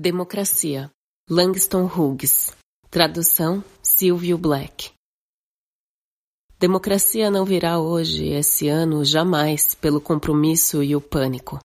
[0.00, 0.92] Democracia.
[1.28, 2.52] Langston Hughes.
[2.88, 4.92] Tradução Silvio Black.
[6.56, 11.58] Democracia não virá hoje, esse ano, jamais, pelo compromisso e o pânico.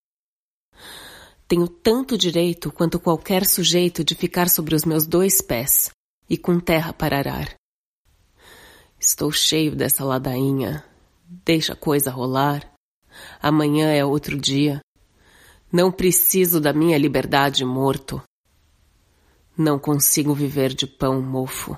[1.48, 5.92] Tenho tanto direito quanto qualquer sujeito de ficar sobre os meus dois pés
[6.28, 7.54] e com terra para arar.
[9.00, 10.84] Estou cheio dessa ladainha.
[11.46, 12.68] Deixa a coisa rolar.
[13.40, 14.82] Amanhã é outro dia.
[15.76, 18.22] Não preciso da minha liberdade morto.
[19.58, 21.76] Não consigo viver de pão mofo.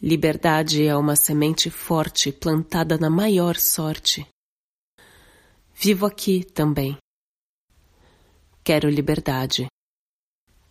[0.00, 4.26] Liberdade é uma semente forte plantada na maior sorte.
[5.74, 6.96] Vivo aqui também.
[8.64, 9.66] Quero liberdade,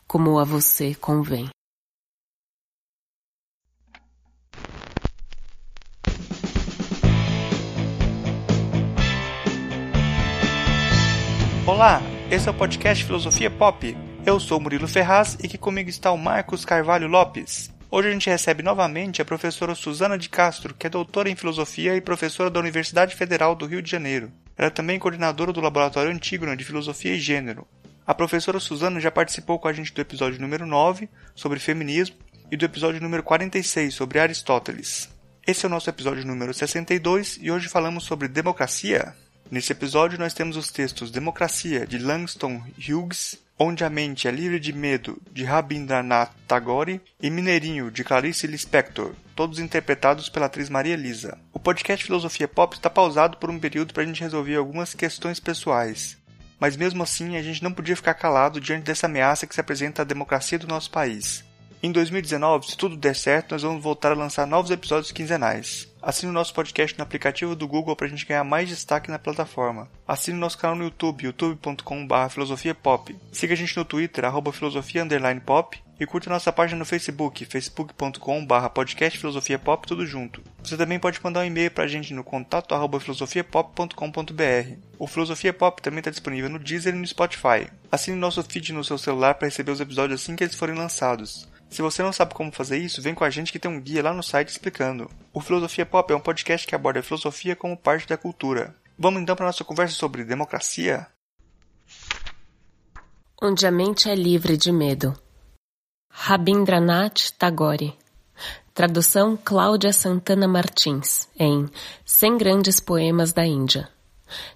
[0.08, 1.48] como a você convém.
[11.66, 13.96] Olá, esse é o podcast Filosofia Pop.
[14.26, 17.72] Eu sou Murilo Ferraz e aqui comigo está o Marcos Carvalho Lopes.
[17.90, 21.96] Hoje a gente recebe novamente a professora Suzana de Castro, que é doutora em filosofia
[21.96, 24.30] e professora da Universidade Federal do Rio de Janeiro.
[24.58, 27.66] Ela é também coordenadora do Laboratório Antígona de Filosofia e Gênero.
[28.06, 32.18] A professora Suzana já participou com a gente do episódio número 9, sobre feminismo,
[32.52, 35.10] e do episódio número 46, sobre Aristóteles.
[35.48, 39.16] Esse é o nosso episódio número 62 e hoje falamos sobre democracia.
[39.54, 44.60] Nesse episódio nós temos os textos Democracia, de Langston Hughes, Onde a Mente é Livre
[44.60, 50.96] de Medo, de Rabindranath Tagore, e Mineirinho, de Clarice Lispector, todos interpretados pela atriz Maria
[50.96, 51.38] Elisa.
[51.54, 55.40] O podcast Filosofia Pop está pausado por um período para a gente resolver algumas questões
[55.40, 56.18] pessoais.
[56.60, 60.02] Mas mesmo assim, a gente não podia ficar calado diante dessa ameaça que se apresenta
[60.02, 61.46] à democracia do nosso país.
[61.84, 65.93] Em 2019, se tudo der certo, nós vamos voltar a lançar novos episódios quinzenais.
[66.06, 69.18] Assine o nosso podcast no aplicativo do Google para a gente ganhar mais destaque na
[69.18, 69.90] plataforma.
[70.06, 73.16] Assine o nosso canal no YouTube, youtube.com.br filosofiapop.
[73.32, 75.08] Siga a gente no Twitter, arroba filosofia
[75.46, 75.82] pop.
[75.98, 80.44] E curta nossa página no Facebook, facebook.com.br podcast filosofia pop, tudo junto.
[80.62, 84.78] Você também pode mandar um e-mail para a gente no contato arroba filosofiapop.com.br.
[85.00, 87.70] O Filosofia Pop também está disponível no Deezer e no Spotify.
[87.90, 91.48] Assine nosso feed no seu celular para receber os episódios assim que eles forem lançados.
[91.74, 94.04] Se você não sabe como fazer isso, vem com a gente que tem um guia
[94.04, 95.10] lá no site explicando.
[95.34, 98.76] O Filosofia Pop é um podcast que aborda a filosofia como parte da cultura.
[98.96, 101.08] Vamos então para nossa conversa sobre democracia?
[103.42, 105.20] Onde a mente é livre de medo.
[106.12, 107.98] Rabindranath Tagore.
[108.72, 111.68] Tradução Cláudia Santana Martins, em
[112.06, 113.90] 100 Grandes Poemas da Índia.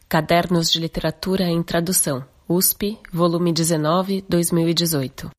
[0.07, 2.23] Cadernos de Literatura em Tradução.
[2.47, 5.31] USP, volume 19, 2018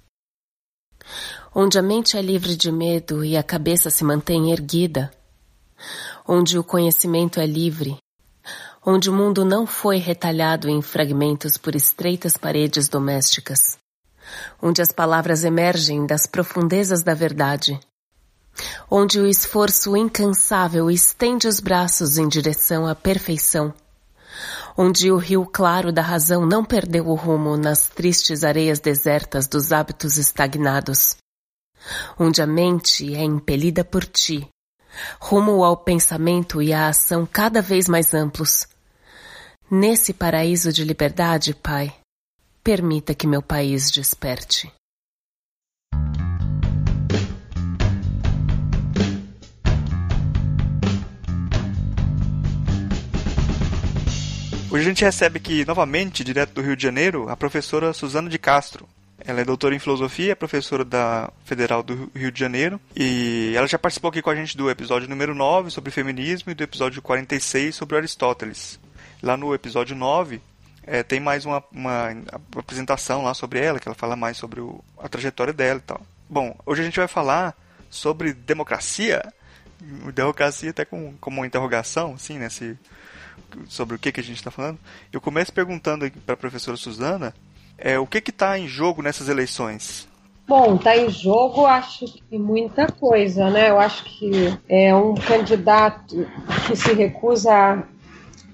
[1.54, 5.10] onde a mente é livre de medo e a cabeça se mantém erguida,
[6.26, 7.96] onde o conhecimento é livre,
[8.84, 13.78] onde o mundo não foi retalhado em fragmentos por estreitas paredes domésticas,
[14.60, 17.78] onde as palavras emergem das profundezas da verdade,
[18.90, 23.72] onde o esforço incansável estende os braços em direção à perfeição,
[24.76, 29.72] onde o rio claro da razão não perdeu o rumo nas tristes areias desertas dos
[29.72, 31.16] hábitos estagnados,
[32.18, 34.48] onde a mente é impelida por ti,
[35.20, 38.66] rumo ao pensamento e à ação cada vez mais amplos.
[39.70, 41.94] Nesse paraíso de liberdade, Pai,
[42.64, 44.72] permita que meu país desperte.
[54.70, 58.38] Hoje a gente recebe aqui novamente, direto do Rio de Janeiro, a professora Suzana de
[58.38, 58.86] Castro.
[59.24, 62.80] Ela é doutora em filosofia, é professora da Federal do Rio de Janeiro.
[62.94, 66.54] E ela já participou aqui com a gente do episódio número 9 sobre feminismo e
[66.54, 68.78] do episódio 46 sobre Aristóteles.
[69.20, 70.40] Lá no episódio 9
[70.84, 72.16] é, tem mais uma, uma,
[72.56, 76.00] apresentação lá sobre ela, que ela fala mais sobre o, a trajetória dela e tal.
[76.28, 77.56] Bom, hoje a gente vai falar
[77.90, 79.22] sobre democracia.
[80.12, 82.48] Democracia até com, como uma interrogação, assim, né?
[82.48, 82.76] Se,
[83.68, 84.78] sobre o que, que a gente está falando.
[85.12, 87.34] Eu começo perguntando para a professora Suzana
[87.78, 90.08] é, o que está em jogo nessas eleições?
[90.46, 93.70] Bom, está em jogo, acho que muita coisa, né?
[93.70, 94.30] Eu acho que
[94.68, 96.26] é um candidato
[96.66, 97.86] que se recusa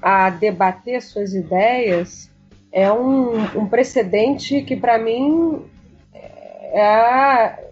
[0.02, 2.30] a, a debater suas ideias
[2.74, 5.64] é um, um precedente que, para mim,
[6.12, 7.64] é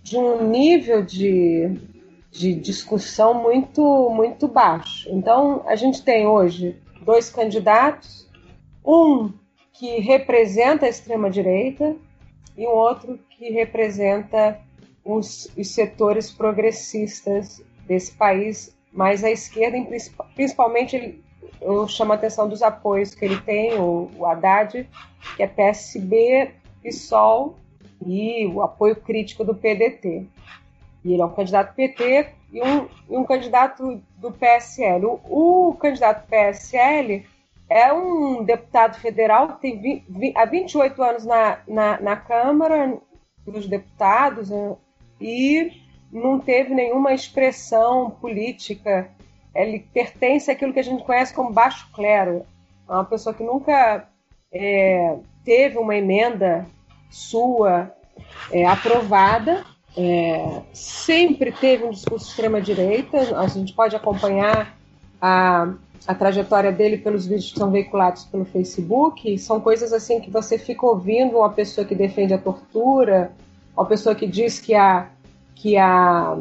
[0.00, 1.76] de um nível de,
[2.30, 5.08] de discussão muito, muito baixo.
[5.10, 8.28] Então, a gente tem hoje dois candidatos,
[8.86, 9.32] um
[9.74, 11.96] que representa a extrema-direita
[12.56, 14.60] e um outro que representa
[15.04, 19.76] os, os, setores progressistas desse país, mais à esquerda,
[20.34, 21.20] principalmente
[21.60, 24.88] eu chamo a atenção dos apoios que ele tem, o, o Haddad,
[25.36, 27.56] que é PSB, PSOL
[28.06, 30.26] e o apoio crítico do PDT.
[31.04, 35.06] E ele é um candidato PT e um, e um candidato do PSL.
[35.06, 37.24] O, o, candidato PSL
[37.68, 42.98] é um deputado federal que tem vi, vi, há 28 anos na, na, na Câmara
[43.46, 44.76] dos Deputados né,
[45.20, 45.72] e
[46.12, 49.10] não teve nenhuma expressão política.
[49.54, 52.44] Ele pertence àquilo que a gente conhece como baixo clero.
[52.88, 54.08] É uma pessoa que nunca
[54.52, 56.66] é, teve uma emenda
[57.10, 57.92] sua
[58.52, 59.64] é, aprovada,
[59.96, 63.38] é, sempre teve um discurso extrema-direita.
[63.38, 64.76] A gente pode acompanhar
[65.20, 65.72] a,
[66.06, 69.38] a trajetória dele pelos vídeos que são veiculados pelo Facebook.
[69.38, 73.32] São coisas assim que você fica ouvindo uma pessoa que defende a tortura,
[73.74, 75.08] uma pessoa que diz que a,
[75.54, 76.36] que a,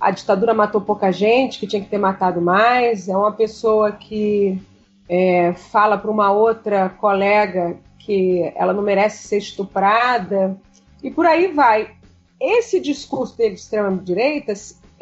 [0.00, 3.08] a ditadura matou pouca gente, que tinha que ter matado mais.
[3.08, 4.60] É uma pessoa que
[5.08, 10.56] é, fala para uma outra colega que ela não merece ser estuprada.
[11.02, 11.90] E por aí vai.
[12.40, 14.54] Esse discurso dele de extrema-direita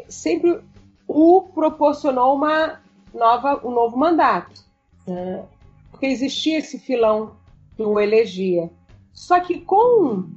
[0.09, 0.59] sempre
[1.07, 2.81] o proporcionou uma
[3.17, 4.65] nova, um novo mandato.
[5.07, 5.45] Né?
[5.91, 7.33] Porque existia esse filão
[7.77, 8.71] que o elegia.
[9.13, 10.29] Só que com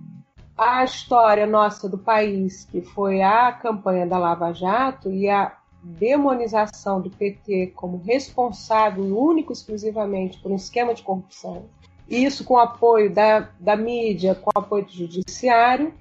[0.57, 6.99] a história nossa do país, que foi a campanha da Lava Jato e a demonização
[6.99, 11.65] do PT como responsável único exclusivamente por um esquema de corrupção,
[12.09, 15.93] isso com apoio da, da mídia, com apoio do judiciário,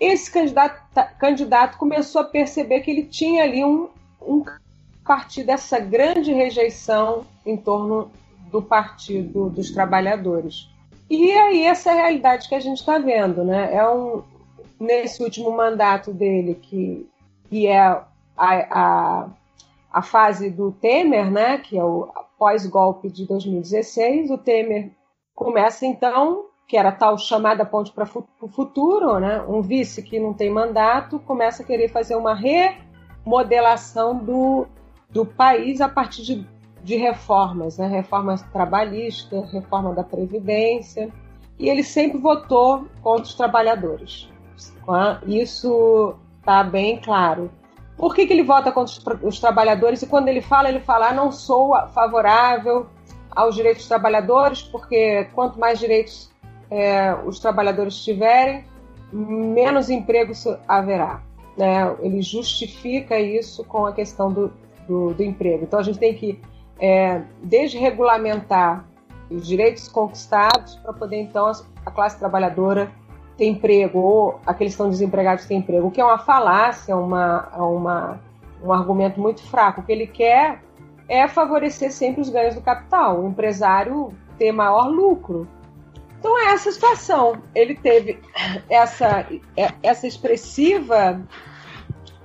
[0.00, 0.82] esse candidato,
[1.18, 3.88] candidato começou a perceber que ele tinha ali um,
[4.20, 4.42] um
[5.04, 8.10] partido dessa grande rejeição em torno
[8.50, 10.68] do Partido dos Trabalhadores.
[11.10, 13.74] E aí essa é realidade que a gente está vendo, né?
[13.74, 14.22] É um,
[14.80, 17.06] nesse último mandato dele, que,
[17.48, 18.06] que é a,
[18.36, 19.28] a,
[19.92, 21.58] a fase do Temer, né?
[21.58, 22.08] Que é o
[22.38, 24.90] pós-golpe de 2016, o Temer
[25.34, 28.08] começa então, que era tal chamada ponte para
[28.40, 29.42] o futuro, né?
[29.48, 34.66] um vice que não tem mandato, começa a querer fazer uma remodelação do,
[35.14, 36.46] do país a partir de,
[36.82, 37.86] de reformas, né?
[37.86, 41.08] reformas trabalhistas, reforma da Previdência,
[41.56, 44.28] e ele sempre votou contra os trabalhadores.
[44.84, 45.20] Tá?
[45.24, 47.48] Isso está bem claro.
[47.96, 50.02] Por que, que ele vota contra os, os trabalhadores?
[50.02, 52.88] E quando ele fala, ele fala: ah, não sou favorável
[53.30, 56.28] aos direitos dos trabalhadores, porque quanto mais direitos
[56.68, 58.64] é, os trabalhadores tiverem,
[59.12, 61.22] menos empregos haverá.
[61.56, 61.94] Né?
[62.00, 64.52] Ele justifica isso com a questão do,
[64.86, 65.64] do, do emprego.
[65.64, 66.40] Então a gente tem que
[66.78, 68.84] é, desregulamentar
[69.30, 71.50] os direitos conquistados para poder então
[71.84, 72.90] a classe trabalhadora
[73.36, 77.48] ter emprego ou aqueles que estão desempregados ter emprego, o que é uma falácia, uma,
[77.56, 78.20] uma,
[78.62, 79.80] um argumento muito fraco.
[79.80, 80.62] O que ele quer
[81.08, 85.48] é favorecer sempre os ganhos do capital, o empresário ter maior lucro.
[86.18, 87.42] Então é essa situação.
[87.54, 88.18] Ele teve
[88.70, 89.26] essa,
[89.56, 91.20] é, essa expressiva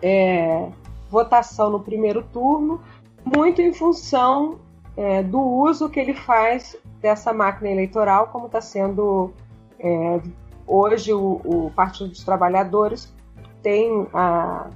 [0.02, 0.70] é,
[1.10, 2.82] votação no primeiro turno,
[3.24, 4.60] muito em função
[4.96, 9.32] é, do uso que ele faz dessa máquina eleitoral, como está sendo
[9.80, 10.22] é,
[10.68, 13.14] hoje o, o Partido dos Trabalhadores
[13.62, 14.70] tem a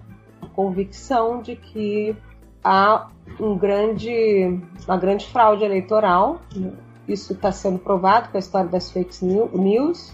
[0.54, 2.16] convicção de que
[2.64, 3.08] há
[3.40, 6.42] um grande, uma grande fraude eleitoral.
[7.08, 10.14] Isso está sendo provado com a história das fake news.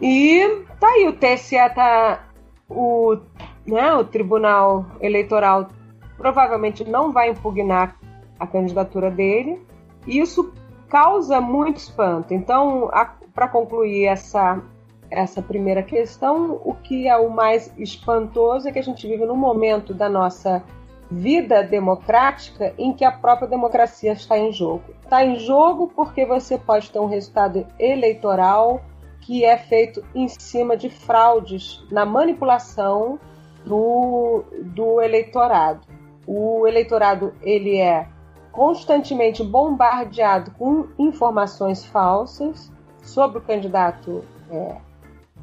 [0.00, 2.26] E tá aí, o TSE tá.
[2.70, 3.18] O,
[3.66, 5.68] né, o Tribunal Eleitoral
[6.16, 7.96] provavelmente não vai impugnar
[8.38, 9.60] a candidatura dele.
[10.06, 10.52] E isso
[10.88, 12.32] causa muito espanto.
[12.32, 12.90] Então,
[13.34, 14.62] para concluir essa,
[15.10, 19.36] essa primeira questão, o que é o mais espantoso é que a gente vive num
[19.36, 20.62] momento da nossa
[21.10, 24.84] vida democrática em que a própria democracia está em jogo.
[25.02, 28.80] Está em jogo porque você pode ter um resultado eleitoral
[29.20, 33.18] que é feito em cima de fraudes na manipulação
[33.64, 35.86] do, do eleitorado.
[36.26, 38.08] O eleitorado ele é
[38.52, 42.72] constantemente bombardeado com informações falsas
[43.02, 44.76] sobre o candidato, é,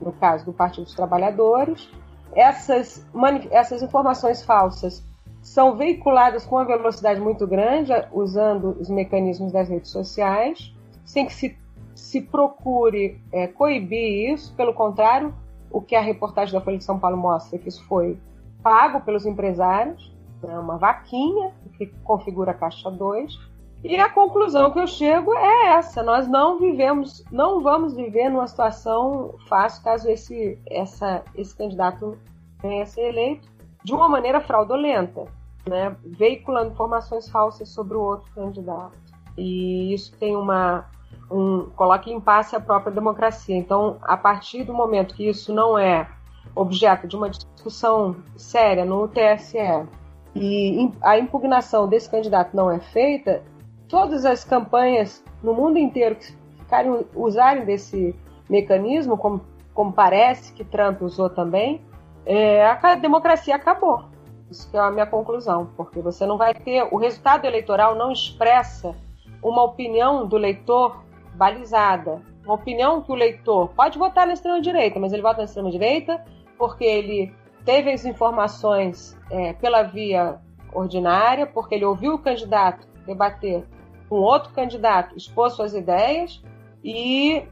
[0.01, 1.89] no caso do Partido dos Trabalhadores.
[2.33, 3.05] Essas,
[3.51, 5.03] essas informações falsas
[5.41, 10.73] são veiculadas com uma velocidade muito grande, usando os mecanismos das redes sociais,
[11.05, 11.57] sem que se,
[11.97, 15.33] se procure é, coibir isso, pelo contrário,
[15.71, 18.17] o que a reportagem da Folha de São Paulo mostra é que isso foi
[18.63, 23.57] pago pelos empresários, é uma vaquinha que configura a caixa 2.
[23.83, 28.47] E a conclusão que eu chego é essa: nós não vivemos, não vamos viver numa
[28.47, 32.17] situação fácil caso esse, essa, esse candidato
[32.61, 33.47] venha a ser eleito
[33.83, 35.25] de uma maneira fraudulenta
[35.67, 38.97] né, veiculando informações falsas sobre o outro candidato.
[39.37, 40.89] E isso tem uma,
[41.29, 41.69] um,
[42.07, 43.55] em passe a própria democracia.
[43.55, 46.07] Então, a partir do momento que isso não é
[46.55, 49.87] objeto de uma discussão séria no TSE
[50.35, 53.43] e a impugnação desse candidato não é feita,
[53.87, 58.15] todas as campanhas no mundo inteiro que ficarem usarem desse
[58.49, 59.41] mecanismo, como,
[59.73, 61.81] como parece que Trump usou também,
[62.25, 64.05] é, a democracia acabou.
[64.49, 66.87] Isso é a minha conclusão, porque você não vai ter.
[66.91, 68.95] O resultado eleitoral não expressa
[69.41, 71.03] uma opinião do leitor
[71.37, 72.21] balizada.
[72.43, 76.23] Uma opinião que o leitor pode votar na extrema-direita, mas ele vota na extrema-direita
[76.57, 80.39] porque ele teve as informações é, pela via
[80.73, 83.63] ordinária, porque ele ouviu o candidato debater
[84.09, 86.41] com outro candidato, expor suas ideias,
[86.83, 87.43] e,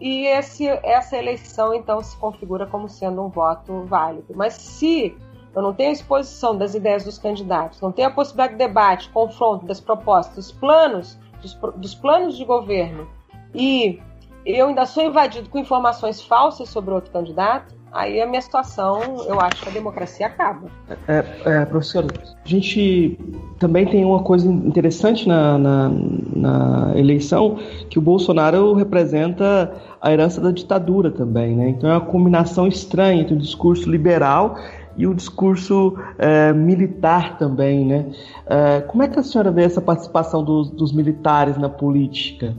[0.00, 4.32] e esse, essa eleição então se configura como sendo um voto válido.
[4.34, 5.16] Mas se
[5.54, 9.66] eu não tenho exposição das ideias dos candidatos, não tenho a possibilidade de debate, confronto
[9.66, 13.08] das propostas, dos planos, dos, dos planos de governo,
[13.54, 14.00] e
[14.44, 19.40] eu ainda sou invadido com informações falsas sobre outro candidato, aí a minha situação, eu
[19.40, 20.68] acho que a democracia acaba.
[21.08, 23.18] É, é, professor, a gente
[23.58, 25.90] também tem uma coisa interessante na, na,
[26.34, 27.56] na, eleição,
[27.88, 31.68] que o Bolsonaro representa a herança da ditadura também, né?
[31.68, 34.56] Então é uma combinação estranha entre o discurso liberal
[34.96, 38.06] e o discurso é, militar também, né?
[38.46, 42.54] É, como é que a senhora vê essa participação dos, dos militares na política?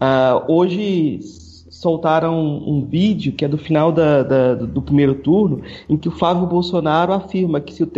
[0.00, 1.20] É, hoje
[1.70, 6.12] soltaram um, vídeo que é do final da, da, do primeiro turno, em que o
[6.12, 7.90] Flávio Bolsonaro afirma que se o,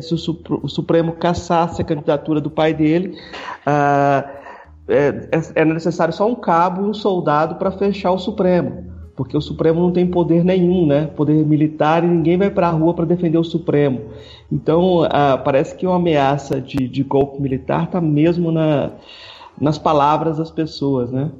[0.00, 3.16] se o, Supremo cassasse a candidatura do pai dele,
[3.66, 4.28] uh,
[4.88, 9.40] é, é, necessário só um cabo e um soldado para fechar o Supremo porque o
[9.40, 11.06] Supremo não tem poder nenhum, né?
[11.06, 14.00] Poder militar e ninguém vai para a rua para defender o Supremo.
[14.50, 18.90] Então, ah, parece que uma ameaça de, de golpe militar está mesmo na,
[19.60, 21.30] nas palavras das pessoas, né?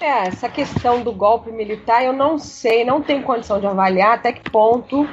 [0.00, 4.32] É, essa questão do golpe militar eu não sei, não tenho condição de avaliar até
[4.32, 5.08] que ponto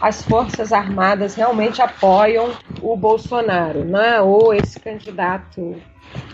[0.00, 2.50] as Forças Armadas realmente apoiam
[2.80, 4.20] o Bolsonaro, né?
[4.22, 5.76] ou esse candidato.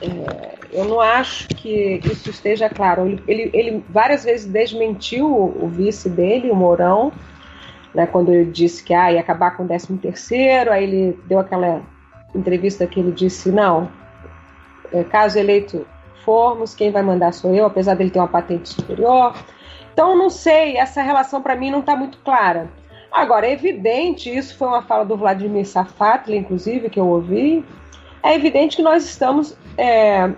[0.00, 3.20] É, eu não acho que isso esteja claro.
[3.26, 7.12] Ele, ele, várias vezes desmentiu o, o, vice dele, o Mourão,
[7.92, 11.40] né, quando ele disse que ah, ia acabar com o 13 terceiro, aí ele deu
[11.40, 11.82] aquela
[12.34, 13.88] entrevista que ele disse, não,
[15.04, 15.86] caso eleito
[16.24, 19.34] formos, quem vai mandar sou eu, apesar dele ter uma patente superior.
[19.92, 22.68] Então, não sei, essa relação para mim não está muito clara.
[23.12, 27.64] Agora, é evidente, isso foi uma fala do Vladimir Safatli, inclusive, que eu ouvi,
[28.22, 30.30] é evidente que nós estamos é,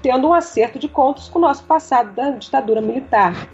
[0.00, 3.48] tendo um acerto de contas com o nosso passado da ditadura militar.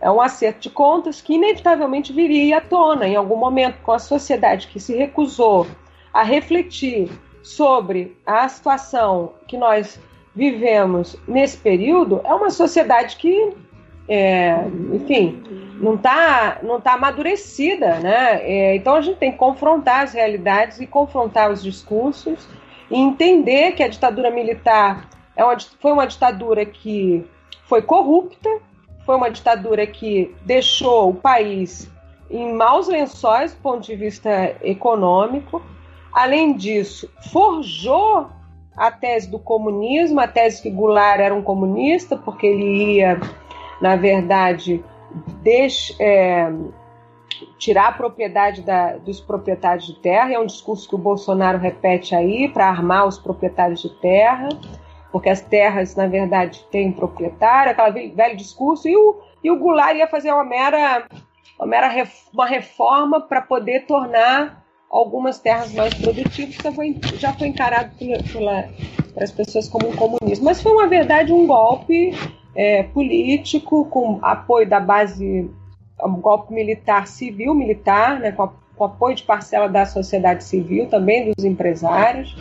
[0.00, 3.98] É um acerto de contas que inevitavelmente viria à tona em algum momento com a
[3.98, 5.66] sociedade que se recusou
[6.12, 7.10] a refletir
[7.42, 10.00] sobre a situação que nós
[10.34, 13.52] vivemos nesse período é uma sociedade que,
[14.08, 15.42] é, enfim,
[15.80, 18.40] não está não tá amadurecida, né?
[18.42, 22.46] É, então a gente tem que confrontar as realidades e confrontar os discursos
[22.90, 27.24] e entender que a ditadura militar é uma, foi uma ditadura que
[27.64, 28.48] foi corrupta,
[29.06, 31.90] foi uma ditadura que deixou o país
[32.30, 35.62] em maus lençóis do ponto de vista econômico.
[36.12, 38.28] Além disso, forjou
[38.76, 43.20] a tese do comunismo, a tese que Goulart era um comunista, porque ele ia,
[43.80, 44.82] na verdade,
[46.00, 46.50] é,
[47.58, 50.32] tirar a propriedade da, dos proprietários de terra.
[50.32, 54.48] É um discurso que o Bolsonaro repete aí para armar os proprietários de terra,
[55.12, 58.88] porque as terras, na verdade, têm proprietário, aquele velho discurso.
[58.88, 61.06] E o, e o Goulart ia fazer uma mera,
[61.58, 64.59] uma mera uma reforma para poder tornar
[64.90, 68.68] algumas terras mais produtivas que foi, já foi encarado pela,
[69.14, 70.44] pelas pessoas como um comunismo.
[70.44, 72.12] Mas foi, uma verdade, um golpe
[72.56, 75.48] é, político com apoio da base,
[76.02, 80.88] um golpe militar, civil, militar, né, com, a, com apoio de parcela da sociedade civil,
[80.88, 82.36] também dos empresários,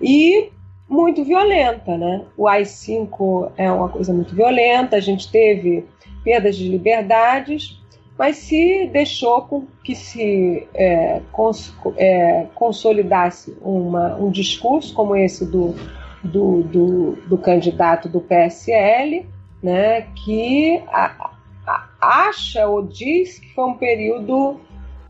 [0.00, 0.50] e
[0.86, 1.96] muito violenta.
[1.96, 2.22] Né?
[2.36, 5.86] O AI-5 é uma coisa muito violenta, a gente teve
[6.22, 7.78] perdas de liberdades,
[8.18, 15.46] mas se deixou com que se é, cons, é, consolidasse uma, um discurso como esse
[15.46, 15.74] do,
[16.24, 19.24] do, do, do, candidato do PSL,
[19.62, 21.30] né, que a,
[21.64, 24.60] a, acha ou diz que foi um período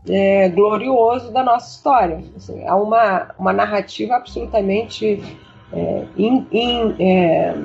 [0.07, 2.23] é, glorioso da nossa história.
[2.37, 5.19] Assim, é uma, uma narrativa absolutamente
[5.73, 7.55] é, in, in, é,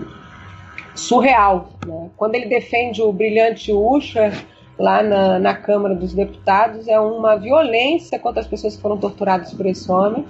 [0.94, 1.68] surreal.
[1.86, 2.10] Né?
[2.16, 4.32] Quando ele defende o brilhante Usher
[4.78, 9.52] lá na, na Câmara dos Deputados é uma violência contra as pessoas que foram torturadas
[9.52, 10.24] por esse homem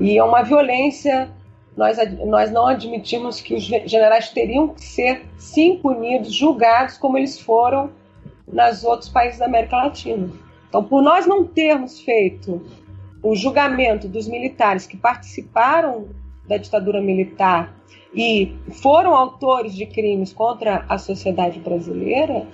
[0.00, 1.30] e é uma violência
[1.76, 7.38] nós, nós não admitimos que os generais teriam que ser, sim, punidos, julgados como eles
[7.38, 7.90] foram
[8.50, 10.30] nos outros países da América Latina.
[10.68, 12.62] Então, por nós não termos feito
[13.22, 16.08] o julgamento dos militares que participaram
[16.48, 17.74] da ditadura militar
[18.14, 22.46] e foram autores de crimes contra a sociedade brasileira,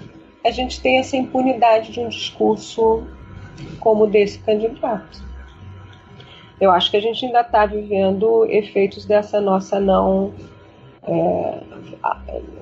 [0.45, 3.07] a gente tem essa impunidade de um discurso
[3.79, 5.23] como desse candidato.
[6.61, 10.33] Eu acho que a gente ainda está vivendo efeitos dessa nossa não,
[11.03, 11.61] é,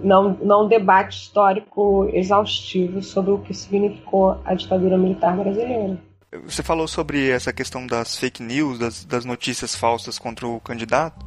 [0.02, 5.99] não, não debate histórico exaustivo sobre o que significou a ditadura militar brasileira.
[6.44, 11.26] Você falou sobre essa questão das fake news, das, das notícias falsas contra o candidato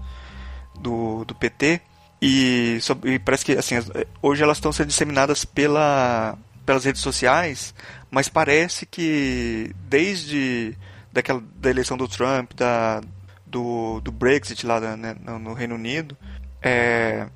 [0.79, 1.81] do, do PT.
[2.25, 3.75] E, e parece que assim,
[4.21, 7.75] hoje elas estão sendo disseminadas pela, pelas redes sociais,
[8.09, 10.73] mas parece que desde
[11.11, 13.01] daquela, da eleição do Trump, da,
[13.45, 16.17] do, do Brexit lá né, no, no, Reino Unido,
[16.61, 17.27] é,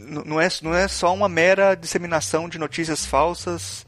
[0.00, 3.86] não, é, não é só uma mera disseminação de notícias falsas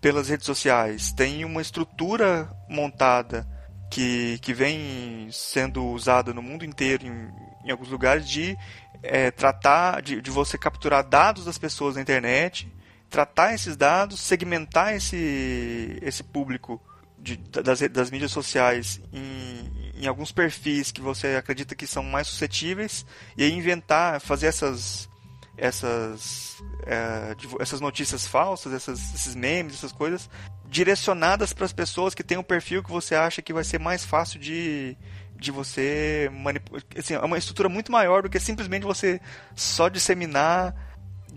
[0.00, 1.10] pelas redes sociais.
[1.10, 3.44] Tem uma estrutura montada
[3.90, 8.56] que, que vem sendo usada no mundo inteiro, em, em alguns lugares, de
[9.02, 12.70] é, tratar, de, de você capturar dados das pessoas na internet,
[13.08, 16.80] tratar esses dados, segmentar esse, esse público
[17.18, 22.28] de, das, das mídias sociais em, em alguns perfis que você acredita que são mais
[22.28, 23.04] suscetíveis
[23.36, 25.08] e aí inventar, fazer essas
[25.56, 30.30] essas é, essas notícias falsas, essas, esses memes, essas coisas
[30.64, 34.04] direcionadas para as pessoas que têm um perfil que você acha que vai ser mais
[34.04, 34.96] fácil de,
[35.38, 36.82] de você manipular.
[36.96, 39.20] Assim, é uma estrutura muito maior do que simplesmente você
[39.54, 40.74] só disseminar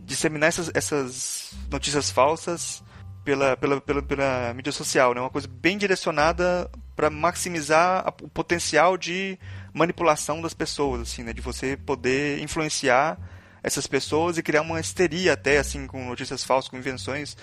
[0.04, 2.84] disseminar essas, essas notícias falsas
[3.24, 5.22] pela, pela, pela, pela mídia social, né?
[5.22, 9.38] Uma coisa bem direcionada para maximizar a, o potencial de
[9.74, 11.34] manipulação das pessoas, assim, né?
[11.34, 13.18] De você poder influenciar
[13.64, 17.38] essas pessoas e criar uma histeria até, assim, com notícias falsas, com invenções,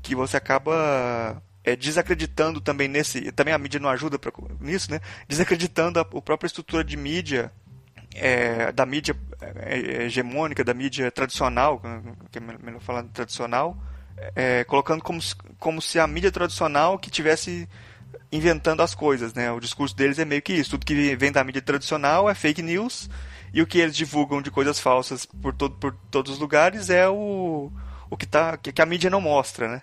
[0.00, 3.32] que você acaba é, desacreditando também nesse...
[3.32, 5.00] Também a mídia não ajuda pra, nisso, né?
[5.28, 7.52] Desacreditando a, a própria estrutura de mídia
[8.14, 11.80] é, da mídia é, é hegemônica, da mídia tradicional,
[12.30, 13.76] que é melhor falar tradicional,
[14.34, 15.20] é, colocando como,
[15.58, 17.68] como se a mídia tradicional que tivesse
[18.32, 19.50] inventando as coisas, né?
[19.50, 20.70] O discurso deles é meio que isso.
[20.70, 23.08] Tudo que vem da mídia tradicional é fake news
[23.52, 27.08] e o que eles divulgam de coisas falsas por, todo, por todos os lugares é
[27.08, 27.70] o,
[28.08, 29.82] o que, tá, que, a mídia não mostra, né?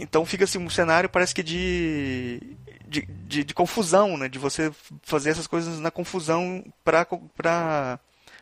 [0.00, 2.40] Então fica assim um cenário parece que de,
[2.88, 4.28] de, de, de confusão, né?
[4.28, 7.98] De você fazer essas coisas na confusão para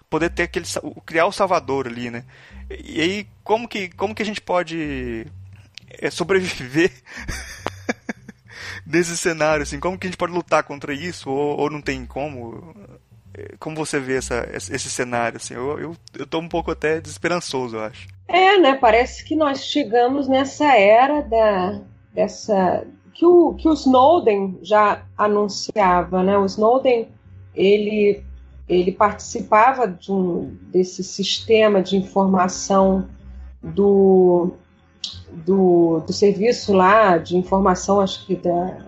[0.09, 0.67] poder ter aquele
[1.05, 2.25] criar o salvador ali, né?
[2.71, 5.27] E aí como que como que a gente pode
[5.91, 6.93] é, sobreviver
[8.87, 9.81] nesse cenário assim?
[9.81, 12.75] Como que a gente pode lutar contra isso ou, ou não tem como?
[13.59, 15.55] Como você vê essa, esse cenário assim?
[15.55, 18.09] Eu, eu, eu tô um pouco até desesperançoso, eu acho.
[18.27, 18.75] É, né?
[18.75, 21.81] Parece que nós chegamos nessa era da
[22.15, 26.37] dessa que o que o Snowden já anunciava, né?
[26.39, 27.09] O Snowden
[27.55, 28.23] ele
[28.69, 33.09] ele participava de um, desse sistema de informação
[33.63, 34.53] do,
[35.33, 38.88] do, do serviço lá de informação, acho que da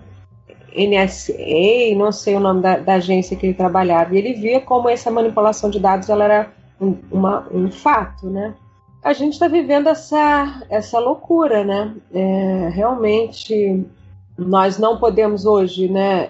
[0.75, 4.89] NSA, não sei o nome da, da, agência que ele trabalhava, e ele via como
[4.89, 8.55] essa manipulação de dados ela era um, uma, um fato, né?
[9.03, 11.95] A gente está vivendo essa, essa loucura, né?
[12.13, 13.83] É, realmente,
[14.37, 16.29] nós não podemos hoje né,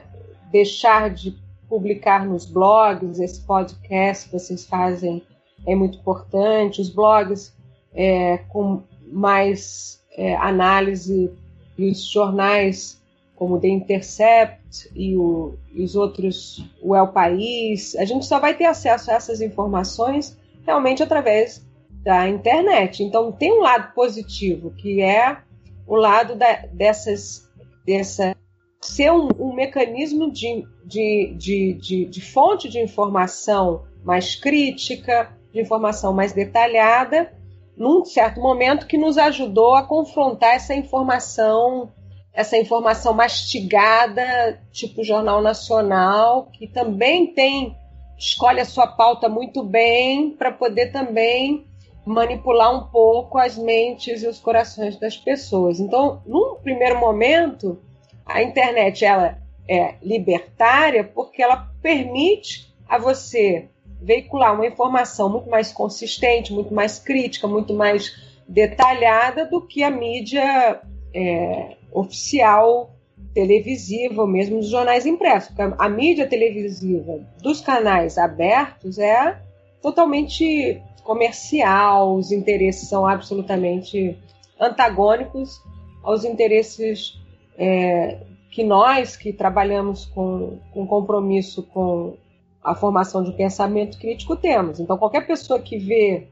[0.51, 1.35] deixar de
[1.67, 5.23] publicar nos blogs, esse podcast que vocês fazem
[5.65, 7.53] é muito importante, os blogs
[7.93, 11.31] é, com mais é, análise
[11.77, 13.00] e os jornais
[13.41, 18.53] como The Intercept e, o, e os outros, o El País, a gente só vai
[18.53, 21.65] ter acesso a essas informações realmente através
[22.03, 23.01] da internet.
[23.01, 25.39] Então tem um lado positivo, que é
[25.87, 27.49] o lado da, dessas,
[27.83, 28.35] dessa
[28.79, 35.59] ser um, um mecanismo de, de, de, de, de fonte de informação mais crítica, de
[35.59, 37.33] informação mais detalhada,
[37.75, 41.91] num certo momento que nos ajudou a confrontar essa informação,
[42.33, 47.75] essa informação mastigada, tipo Jornal Nacional, que também tem
[48.17, 51.65] escolhe a sua pauta muito bem para poder também
[52.05, 55.79] manipular um pouco as mentes e os corações das pessoas.
[55.79, 57.81] Então, num primeiro momento,
[58.25, 63.69] a internet ela é libertária porque ela permite a você
[64.01, 68.11] veicular uma informação muito mais consistente, muito mais crítica, muito mais
[68.47, 70.81] detalhada do que a mídia
[71.13, 72.91] é, oficial
[73.33, 75.49] televisiva, ou mesmo dos jornais impressos.
[75.49, 79.39] Porque a, mídia televisiva dos canais abertos é
[79.81, 84.17] totalmente comercial, os interesses são absolutamente
[84.59, 85.61] antagônicos
[86.03, 87.19] aos interesses
[87.57, 88.19] é,
[88.51, 92.15] que nós, que trabalhamos com, com compromisso com
[92.63, 94.79] a formação de pensamento crítico, temos.
[94.79, 96.27] Então, qualquer pessoa que vê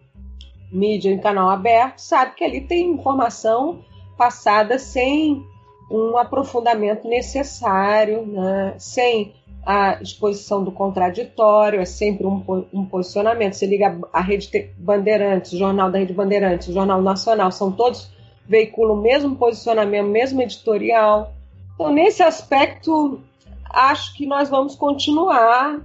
[0.71, 3.83] mídia em canal aberto sabe que ali tem informação
[4.19, 5.47] passada sem
[5.89, 8.75] um aprofundamento necessário, né?
[8.77, 9.33] sem
[9.65, 13.53] a exposição do contraditório, é sempre um, um posicionamento.
[13.53, 18.11] Você liga a Rede Bandeirantes, o Jornal da Rede Bandeirantes, o Jornal Nacional, são todos
[18.45, 21.33] veiculam o mesmo posicionamento, mesmo editorial.
[21.75, 23.21] Então, nesse aspecto,
[23.69, 25.79] acho que nós vamos continuar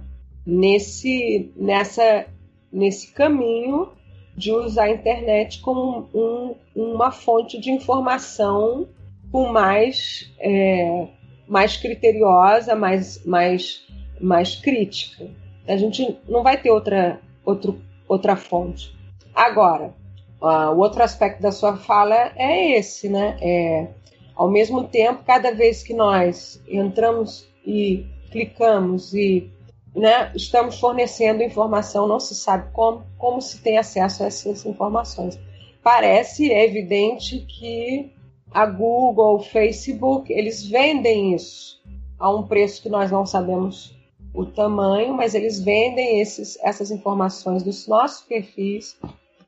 [0.45, 2.25] nesse, nessa,
[2.73, 3.89] nesse caminho
[4.35, 8.87] de usar a internet como um, uma fonte de informação
[9.31, 11.07] com mais, é,
[11.47, 13.85] mais criteriosa, mais, mais,
[14.19, 15.27] mais crítica.
[15.67, 18.93] A gente não vai ter outra, outro, outra fonte.
[19.33, 19.93] Agora,
[20.41, 23.37] uh, o outro aspecto da sua fala é esse, né?
[23.41, 23.87] É,
[24.35, 29.49] ao mesmo tempo, cada vez que nós entramos e clicamos e
[29.95, 35.39] né, estamos fornecendo informação, não se sabe como, como se tem acesso a essas informações.
[35.81, 38.11] Parece é evidente que
[38.51, 41.81] a Google, o Facebook, eles vendem isso
[42.19, 43.95] a um preço que nós não sabemos
[44.33, 48.97] o tamanho, mas eles vendem esses, essas informações dos nossos perfis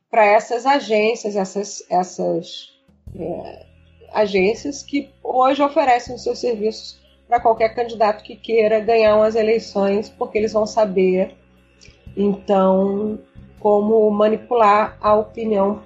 [0.10, 2.70] para essas agências, essas, essas
[3.16, 3.66] é,
[4.14, 10.10] agências que hoje oferecem os seus serviços para qualquer candidato que queira ganhar umas eleições,
[10.10, 11.36] porque eles vão saber,
[12.16, 13.20] então,
[13.60, 15.82] como manipular a opinião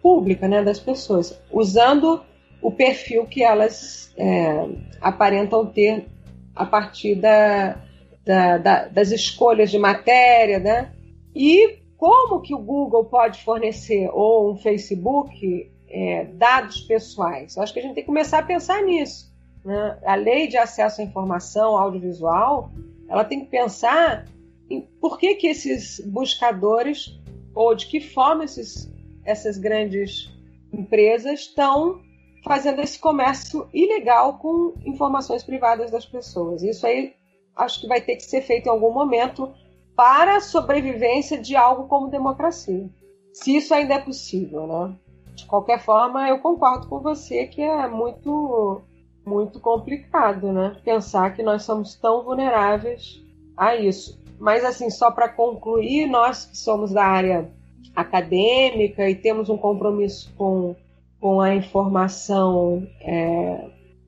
[0.00, 2.22] pública né, das pessoas, usando
[2.62, 4.66] o perfil que elas é,
[5.00, 6.06] aparentam ter
[6.54, 7.76] a partir da,
[8.24, 10.92] da, da, das escolhas de matéria, né?
[11.34, 17.56] E como que o Google pode fornecer, ou um Facebook, é, dados pessoais?
[17.56, 19.35] Eu acho que a gente tem que começar a pensar nisso
[19.66, 22.70] né, a lei de acesso à informação audiovisual,
[23.08, 24.24] ela tem que pensar
[24.70, 27.18] em por que, que esses buscadores,
[27.52, 28.88] ou de que forma esses,
[29.24, 30.30] essas grandes
[30.72, 32.00] empresas estão
[32.44, 36.62] fazendo esse comércio ilegal com informações privadas das pessoas.
[36.62, 37.14] Isso aí
[37.56, 39.52] acho que vai ter que ser feito em algum momento
[39.96, 42.88] para a sobrevivência de algo como democracia.
[43.32, 44.94] Se isso ainda é possível, né?
[45.34, 48.80] De qualquer forma, eu concordo com você que é muito
[49.26, 50.76] muito complicado, né?
[50.84, 53.20] Pensar que nós somos tão vulneráveis
[53.56, 54.18] a isso.
[54.38, 57.50] Mas, assim, só para concluir, nós que somos da área
[57.94, 60.76] acadêmica e temos um compromisso com,
[61.20, 63.64] com a informação, é,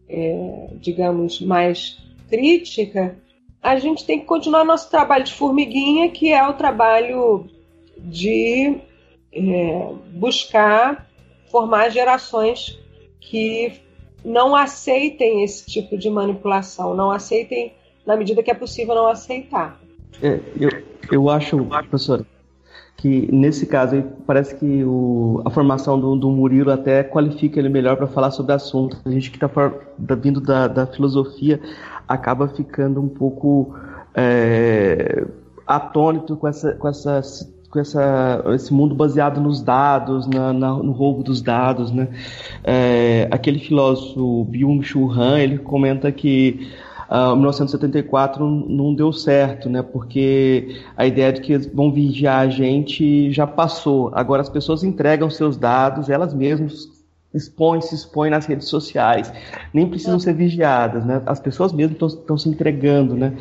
[0.09, 3.17] é, digamos, mais crítica,
[3.61, 7.47] a gente tem que continuar nosso trabalho de formiguinha, que é o trabalho
[7.97, 8.79] de
[9.33, 11.09] é, buscar
[11.51, 12.79] formar gerações
[13.21, 13.81] que
[14.25, 17.73] não aceitem esse tipo de manipulação, não aceitem
[18.07, 19.79] na medida que é possível não aceitar.
[20.23, 20.71] É, eu,
[21.11, 22.25] eu acho, professora,
[22.97, 27.97] que nesse caso parece que o, a formação do, do Murilo até qualifica ele melhor
[27.97, 28.97] para falar sobre o assunto.
[29.05, 29.49] A gente que está
[30.17, 31.61] vindo da, da, filosofia
[32.09, 33.75] acaba ficando um pouco
[34.15, 35.25] é,
[35.67, 37.23] atônito com essa, com essa
[37.71, 42.09] com essa, esse mundo baseado nos dados, na, na, no roubo dos dados, né?
[42.65, 46.69] É, aquele filósofo Byung-Chul Han, ele comenta que
[47.11, 49.83] uh, 1974 não deu certo, né?
[49.83, 54.11] Porque a ideia de que vão vigiar a gente já passou.
[54.15, 56.89] Agora as pessoas entregam seus dados, elas mesmas
[57.35, 59.31] expõem, se expõem nas redes sociais.
[59.75, 61.23] Nem precisam ser vigiadas, né?
[61.27, 63.35] As pessoas mesmas estão se entregando, né?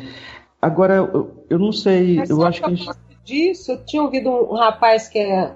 [0.60, 4.54] Agora, eu, eu não sei, eu acho que a gente disso, eu tinha ouvido um,
[4.54, 5.52] rapaz que é,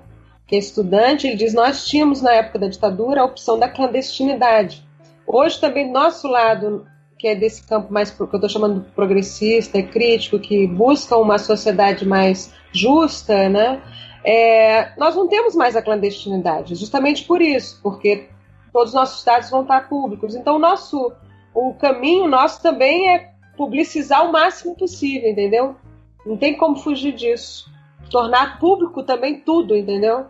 [0.46, 4.86] que é estudante, ele diz: Nós tínhamos na época da ditadura a opção da clandestinidade.
[5.26, 6.86] Hoje também, nosso lado,
[7.18, 11.16] que é desse campo mais que eu estou chamando de progressista e crítico, que busca
[11.16, 13.82] uma sociedade mais justa, né?
[14.24, 18.28] É, nós não temos mais a clandestinidade, justamente por isso, porque
[18.72, 20.34] todos os nossos dados vão estar públicos.
[20.34, 21.12] Então, o nosso,
[21.54, 25.76] o caminho nosso também é publicizar o máximo possível, entendeu?
[26.24, 27.70] Não tem como fugir disso.
[28.10, 30.26] Tornar público também tudo, entendeu?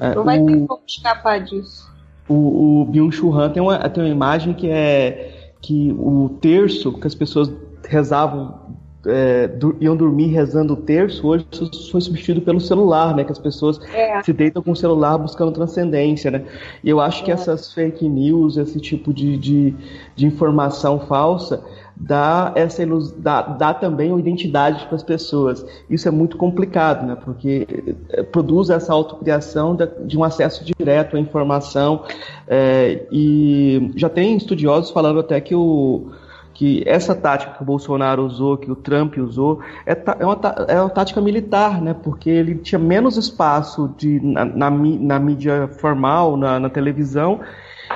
[0.00, 1.90] É, não vai o, ter como escapar disso.
[2.28, 7.06] O, o Byung-Chul Han tem uma, tem uma imagem que é que o terço que
[7.06, 7.52] as pessoas
[7.88, 8.68] rezavam
[9.06, 13.24] é, iam dormir rezando o terço, hoje isso foi substituído pelo celular, né?
[13.24, 14.22] Que as pessoas é.
[14.22, 16.44] se deitam com o celular buscando transcendência, né?
[16.82, 17.34] E eu acho que é.
[17.34, 19.74] essas fake news, esse tipo de, de,
[20.16, 21.64] de informação falsa,
[22.00, 22.82] dá essa
[23.16, 25.64] dá, dá também uma identidade para as pessoas.
[25.90, 27.16] Isso é muito complicado, né?
[27.24, 27.66] Porque
[28.10, 32.04] é, produz essa autocriação de um acesso direto à informação.
[32.46, 36.10] É, e já tem estudiosos falando até que o
[36.54, 40.80] que essa tática que o Bolsonaro usou, que o Trump usou, é, é, uma, é
[40.80, 41.94] uma tática militar, né?
[41.94, 47.38] Porque ele tinha menos espaço de, na, na, na mídia formal, na, na, televisão,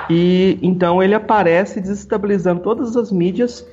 [0.09, 3.67] e então ele aparece desestabilizando todas as mídias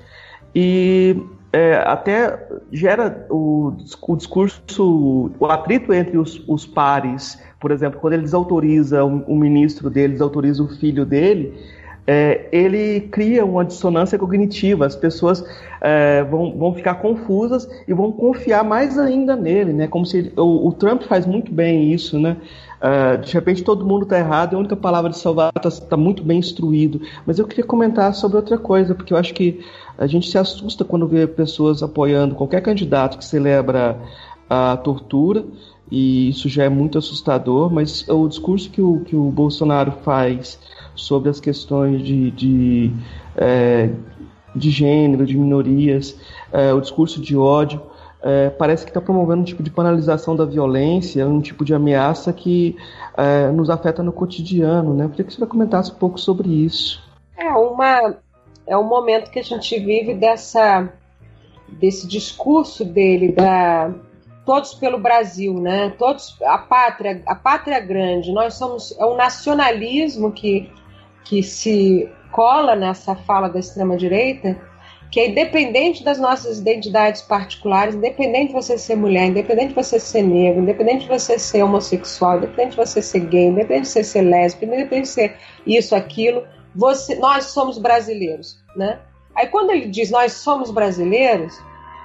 [0.54, 1.16] e
[1.52, 3.72] é, até gera o,
[4.08, 7.40] o, discurso, o atrito entre os, os pares.
[7.58, 11.52] Por exemplo, quando ele desautoriza o, ministro dele, desautoriza o filho dele,
[12.06, 14.86] é, ele cria uma dissonância cognitiva.
[14.86, 15.44] As pessoas
[15.80, 19.86] é, vão, vão ficar confusas e vão confiar mais ainda nele, né?
[19.88, 22.36] Como se ele, o, o, Trump faz muito bem isso, né?
[22.80, 26.22] Uh, de repente todo mundo está errado a única palavra de salvar está tá muito
[26.22, 27.00] bem instruído.
[27.26, 29.60] Mas eu queria comentar sobre outra coisa, porque eu acho que
[29.98, 33.98] a gente se assusta quando vê pessoas apoiando qualquer candidato que celebra
[34.48, 35.44] a tortura,
[35.90, 40.58] e isso já é muito assustador, mas o discurso que o, que o Bolsonaro faz
[40.94, 42.92] sobre as questões de, de,
[43.36, 43.90] é,
[44.54, 46.16] de gênero, de minorias,
[46.52, 47.80] é, o discurso de ódio,
[48.22, 52.32] é, parece que está promovendo um tipo de banalização da violência, um tipo de ameaça
[52.32, 52.76] que
[53.16, 54.94] é, nos afeta no cotidiano.
[54.94, 55.04] Né?
[55.04, 57.02] Eu queria que você comentasse um pouco sobre isso.
[57.36, 58.16] É, uma,
[58.66, 60.88] é um momento que a gente vive dessa,
[61.68, 63.90] desse discurso dele, da
[64.44, 65.90] todos pelo Brasil, né?
[65.96, 68.32] Todos a pátria, a pátria grande.
[68.32, 70.68] Nós somos é o nacionalismo que
[71.24, 74.56] que se cola nessa fala da extrema-direita,
[75.10, 79.98] que é independente das nossas identidades particulares, independente de você ser mulher, independente de você
[79.98, 84.04] ser negro, independente de você ser homossexual, independente de você ser gay, independente de você
[84.04, 89.00] ser lésbica, independente de ser isso, aquilo, você, nós somos brasileiros, né?
[89.34, 91.58] Aí quando ele diz nós somos brasileiros,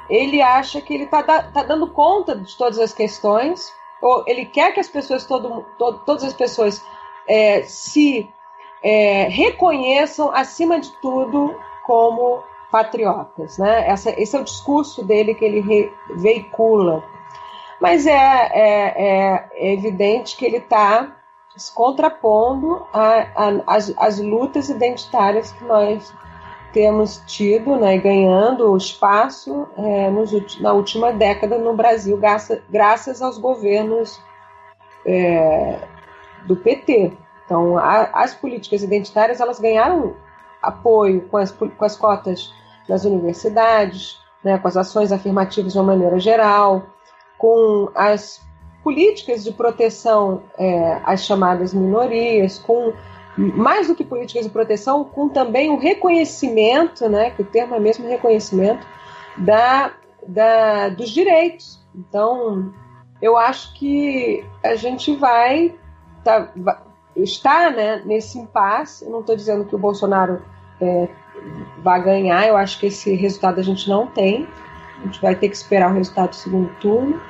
[0.10, 3.62] ele acha que ele está tá dando conta de todas as questões,
[4.02, 6.82] ou ele quer que as pessoas, todo, todo todas as pessoas
[7.28, 8.28] é, se
[8.84, 12.44] é, reconheçam, acima de tudo, como
[12.76, 13.58] patriotas.
[13.58, 13.88] Né?
[13.88, 17.02] Essa, esse é o discurso dele que ele veicula.
[17.80, 21.16] Mas é, é, é evidente que ele está
[21.56, 22.86] se contrapondo
[23.96, 26.14] às lutas identitárias que nós
[26.74, 33.38] temos tido, né, ganhando espaço é, nos, na última década no Brasil, graças, graças aos
[33.38, 34.20] governos
[35.06, 35.80] é,
[36.46, 37.14] do PT.
[37.46, 40.18] Então, a, as políticas identitárias elas ganharam
[40.62, 42.54] apoio com as, com as cotas
[42.88, 46.84] nas universidades, né, com as ações afirmativas de uma maneira geral,
[47.38, 48.42] com as
[48.84, 52.94] políticas de proteção é, às chamadas minorias, com
[53.38, 57.80] mais do que políticas de proteção, com também o reconhecimento, né, que o termo é
[57.80, 58.86] mesmo reconhecimento,
[59.38, 59.92] da,
[60.26, 61.84] da, dos direitos.
[61.94, 62.74] Então,
[63.22, 65.76] eu acho que a gente vai,
[66.24, 66.52] tá,
[67.16, 69.06] está né, nesse impasse.
[69.06, 70.42] Eu não estou dizendo que o Bolsonaro
[70.80, 71.10] é,
[71.80, 74.48] vai ganhar, eu acho que esse resultado a gente não tem.
[75.00, 77.22] A gente vai ter que esperar o resultado do segundo turno.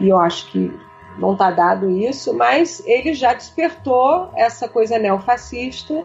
[0.00, 0.72] E eu acho que
[1.18, 6.04] não está dado isso, mas ele já despertou essa coisa neofascista,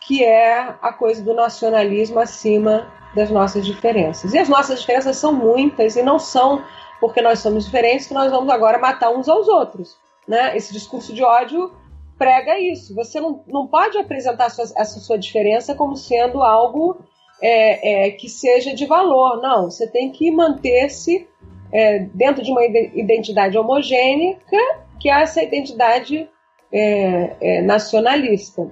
[0.00, 4.34] que é a coisa do nacionalismo acima das nossas diferenças.
[4.34, 6.64] E as nossas diferenças são muitas e não são
[7.00, 9.96] porque nós somos diferentes que nós vamos agora matar uns aos outros.
[10.26, 10.56] Né?
[10.56, 11.72] Esse discurso de ódio
[12.18, 12.94] prega isso.
[12.94, 16.98] Você não, não pode apresentar sua, essa sua diferença como sendo algo
[17.42, 19.40] é, é, que seja de valor.
[19.40, 21.28] Não, você tem que manter-se
[21.72, 24.56] é, dentro de uma identidade homogênica,
[25.00, 26.28] que é essa identidade
[26.72, 28.70] é, é, nacionalista.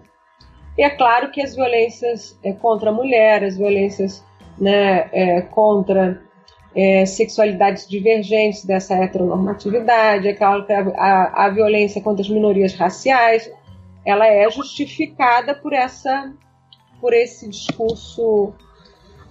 [0.78, 4.24] E é claro que as violências é, contra a mulher, as violências
[4.58, 6.22] né, contra
[6.74, 12.74] é, sexualidades divergentes dessa heteronormatividade, é claro que a, a, a, violência contra as minorias
[12.74, 13.50] raciais,
[14.04, 16.32] ela é justificada por essa
[17.00, 18.52] por esse discurso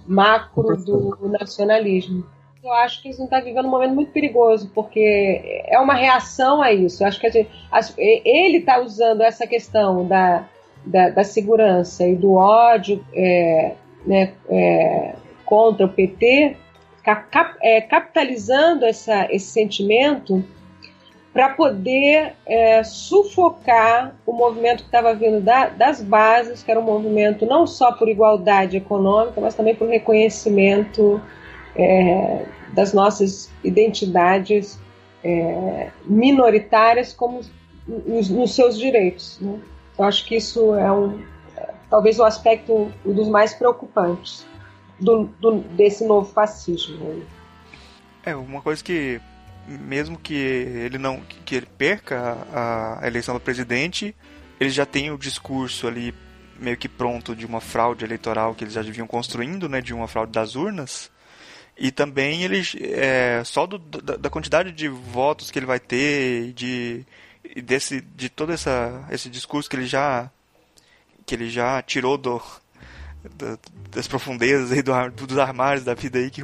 [0.06, 2.24] macro do nacionalismo.
[2.62, 6.62] Eu acho que a gente está vivendo um momento muito perigoso, porque é uma reação
[6.62, 7.02] a isso.
[7.02, 7.50] Eu acho que gente,
[7.98, 10.46] ele está usando essa questão da,
[10.84, 13.74] da, da, segurança e do ódio é,
[14.06, 16.56] né, é, contra o PT
[17.02, 20.44] cap, é, capitalizando essa, esse sentimento
[21.32, 26.84] para poder é, sufocar o movimento que estava vindo da, das bases, que era um
[26.84, 31.20] movimento não só por igualdade econômica, mas também por reconhecimento
[31.74, 34.78] é, das nossas identidades
[35.24, 37.40] é, minoritárias como
[37.86, 39.38] nos, nos seus direitos.
[39.40, 39.58] Né?
[39.98, 41.22] Eu acho que isso é um,
[41.88, 44.46] talvez o aspecto um dos mais preocupantes
[45.00, 47.22] do, do, desse novo fascismo.
[48.24, 49.20] É uma coisa que
[49.66, 54.14] mesmo que ele não que ele perca a, a eleição do presidente,
[54.58, 56.14] ele já tem o discurso ali
[56.58, 60.06] meio que pronto de uma fraude eleitoral que eles já vinham construindo, né, de uma
[60.06, 61.10] fraude das urnas.
[61.76, 66.52] E também eles é, só do, da, da, quantidade de votos que ele vai ter
[66.52, 67.04] de
[67.62, 70.30] desse de todo essa esse discurso que ele já
[71.24, 72.40] que ele já tirou do,
[73.90, 74.92] das profundezas aí do,
[75.26, 76.42] dos armários da vida aí que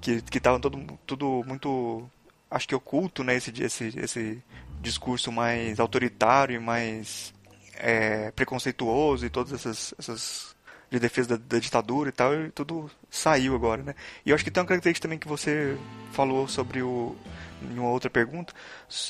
[0.00, 2.08] que que estavam todo tudo muito
[2.50, 4.42] acho que oculto né esse esse esse
[4.80, 7.32] discurso mais autoritário e mais
[7.78, 10.56] é, preconceituoso e todas essas, essas
[10.90, 13.94] de defesa da, da, ditadura e tal, e tudo saiu agora, né?
[14.24, 15.76] E eu acho que tem uma característica também que você
[16.12, 17.14] falou sobre o
[17.60, 18.54] em uma outra pergunta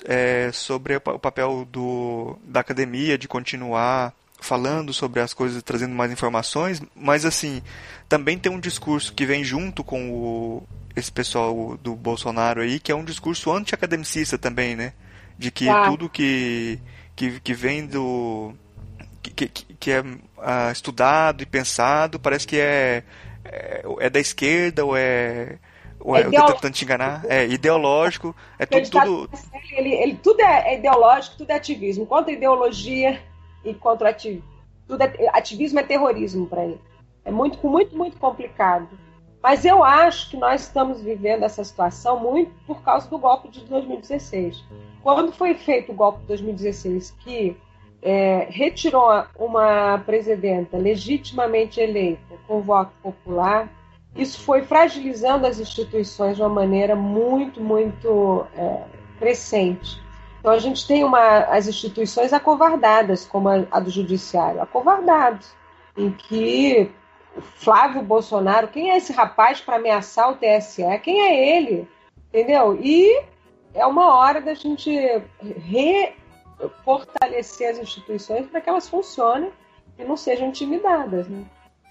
[0.06, 6.12] é, sobre o papel do, da academia de continuar falando sobre as coisas, trazendo mais
[6.12, 7.62] informações, mas assim
[8.08, 10.62] também tem um discurso que vem junto com o,
[10.96, 14.92] esse pessoal do Bolsonaro aí, que é um discurso anti-academicista também, né?
[15.38, 15.90] De que tá.
[15.90, 16.80] tudo que
[17.18, 18.52] que, que vem do.
[19.20, 23.02] que, que, que é uh, estudado e pensado, parece que é,
[23.44, 25.58] é, é, da esquerda ou é.
[25.98, 27.24] Ou é, é tentando te enganar?
[27.28, 28.88] É ideológico, é tudo.
[28.88, 29.30] tudo...
[29.72, 32.06] Ele, ele, tudo é, é ideológico, tudo é ativismo.
[32.06, 33.20] Contra ideologia
[33.64, 34.44] e contra ativismo.
[34.86, 36.80] Tudo é, ativismo é terrorismo para ele.
[37.24, 38.88] É muito, muito, muito complicado.
[39.42, 43.60] Mas eu acho que nós estamos vivendo essa situação muito por causa do golpe de
[43.66, 44.64] 2016.
[45.02, 47.56] Quando foi feito o golpe de 2016, que
[48.02, 53.70] é, retirou uma presidenta legitimamente eleita com voto popular,
[54.16, 58.82] isso foi fragilizando as instituições de uma maneira muito, muito é,
[59.18, 60.02] crescente.
[60.38, 65.52] Então a gente tem uma, as instituições acovardadas, como a, a do judiciário, acovardados,
[65.96, 66.90] em que
[67.40, 70.82] Flávio Bolsonaro, quem é esse rapaz para ameaçar o TSE?
[71.02, 71.88] Quem é ele?
[72.28, 72.78] Entendeu?
[72.80, 73.22] E
[73.74, 74.90] é uma hora da gente
[75.40, 79.52] refortalecer as instituições para que elas funcionem
[79.98, 81.28] e não sejam intimidadas.
[81.28, 81.44] Né?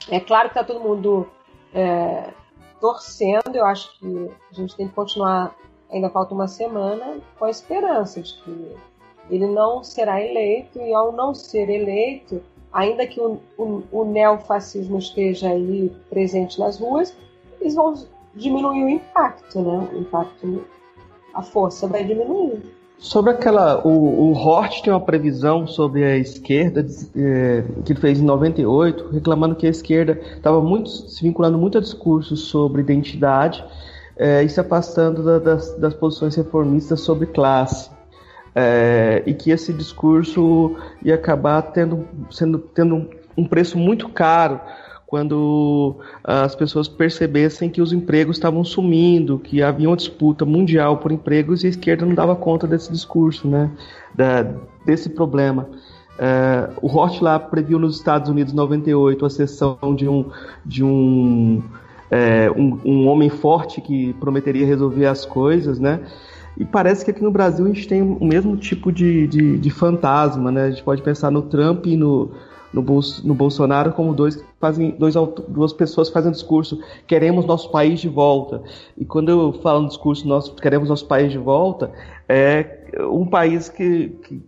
[0.10, 1.30] É claro que está todo mundo
[1.74, 2.30] é,
[2.80, 5.56] torcendo, eu acho que a gente tem que continuar,
[5.92, 8.76] ainda falta uma semana, com a esperança de que
[9.30, 15.00] ele não será eleito e ao não ser eleito ainda que o, o, o neofascismo
[15.00, 17.16] esteja aí presente nas ruas,
[17.60, 17.94] eles vão
[18.36, 19.90] diminuir o impacto, né?
[19.94, 20.64] O impacto,
[21.34, 22.62] a força vai diminuir.
[23.00, 23.86] Sobre aquela.
[23.86, 29.10] O, o Hort tem uma previsão sobre a esquerda, é, que ele fez em 98,
[29.10, 33.64] reclamando que a esquerda estava muito se vinculando muito a discursos sobre identidade
[34.18, 37.90] é, e se afastando da, das, das posições reformistas sobre classe
[38.56, 44.60] é, e que esse discurso ia acabar tendo, sendo, tendo um preço muito caro
[45.06, 51.14] quando as pessoas percebessem que os empregos estavam sumindo, que havia uma disputa mundial por
[51.14, 53.72] empregos e a esquerda não dava conta desse discurso, né,
[54.14, 54.46] da,
[54.86, 55.70] desse problema.
[56.20, 56.88] É, o
[57.22, 60.26] lá previu nos Estados Unidos 98 a sessão de um
[60.66, 61.62] de um,
[62.10, 66.02] é, um, um homem forte que prometeria resolver as coisas, né?
[66.58, 69.70] E parece que aqui no Brasil a gente tem o mesmo tipo de, de, de
[69.70, 70.64] fantasma, né?
[70.64, 72.32] A gente pode pensar no Trump e no,
[72.74, 72.84] no,
[73.24, 75.14] no Bolsonaro como dois fazem dois,
[75.48, 78.62] duas pessoas fazem discurso queremos nosso país de volta
[78.98, 81.92] e quando eu falo no discurso nós queremos nosso país de volta
[82.28, 84.42] é um país que, que,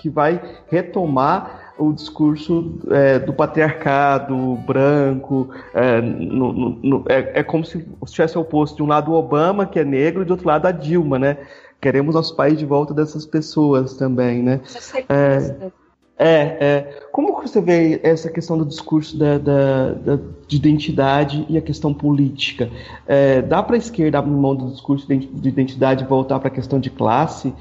[0.00, 5.50] que vai retomar o discurso é, do patriarcado branco.
[5.74, 9.66] É, no, no, no, é, é, como se estivesse oposto de um lado o Obama,
[9.66, 11.38] que é negro, e do outro lado a Dilma, né?
[11.80, 14.60] Queremos nosso país de volta dessas pessoas também, né?
[15.08, 15.72] É,
[16.18, 17.00] é, é.
[17.10, 21.92] Como você vê essa questão do discurso da, da, da de identidade e a questão
[21.92, 22.70] política?
[23.06, 26.50] É, dá para a esquerda abrir mão do discurso de identidade e voltar para a
[26.52, 27.52] questão de classe?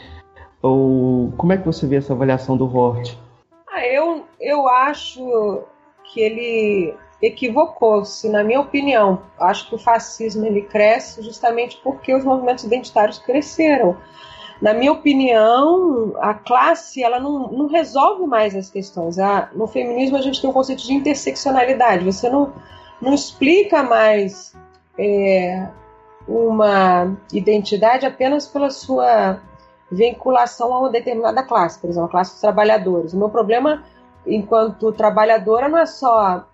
[0.62, 3.18] Ou como é que você vê essa avaliação do Hort?
[3.72, 5.64] Ah, eu, eu acho
[6.04, 9.22] que ele equivocou-se, na minha opinião.
[9.40, 13.96] Acho que o fascismo ele cresce justamente porque os movimentos identitários cresceram.
[14.62, 19.16] Na minha opinião, a classe ela não, não resolve mais as questões.
[19.56, 22.04] no feminismo a gente tem um conceito de interseccionalidade.
[22.04, 22.54] Você não,
[23.02, 24.54] não explica mais
[25.00, 25.68] é,
[26.28, 29.40] uma identidade apenas pela sua
[29.92, 33.14] vinculação a uma determinada classe, por exemplo, a classe dos trabalhadores.
[33.14, 33.84] O meu problema,
[34.26, 36.46] enquanto trabalhadora, não é só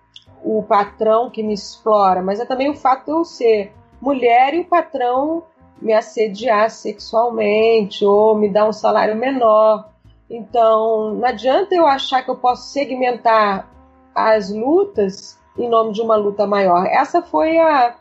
[0.42, 4.60] o patrão que me explora, mas é também o fato de eu ser mulher e
[4.60, 5.44] o patrão
[5.80, 9.88] me assediar sexualmente ou me dar um salário menor.
[10.28, 13.68] Então, não adianta eu achar que eu posso segmentar
[14.14, 16.86] as lutas em nome de uma luta maior.
[16.86, 17.94] Essa foi a,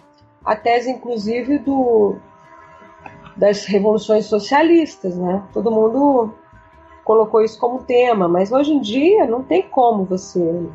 [0.44, 2.18] a tese, inclusive, do,
[3.38, 5.44] das revoluções socialistas, né?
[5.54, 6.34] Todo mundo
[7.04, 10.68] colocou isso como tema, mas hoje em dia não tem como você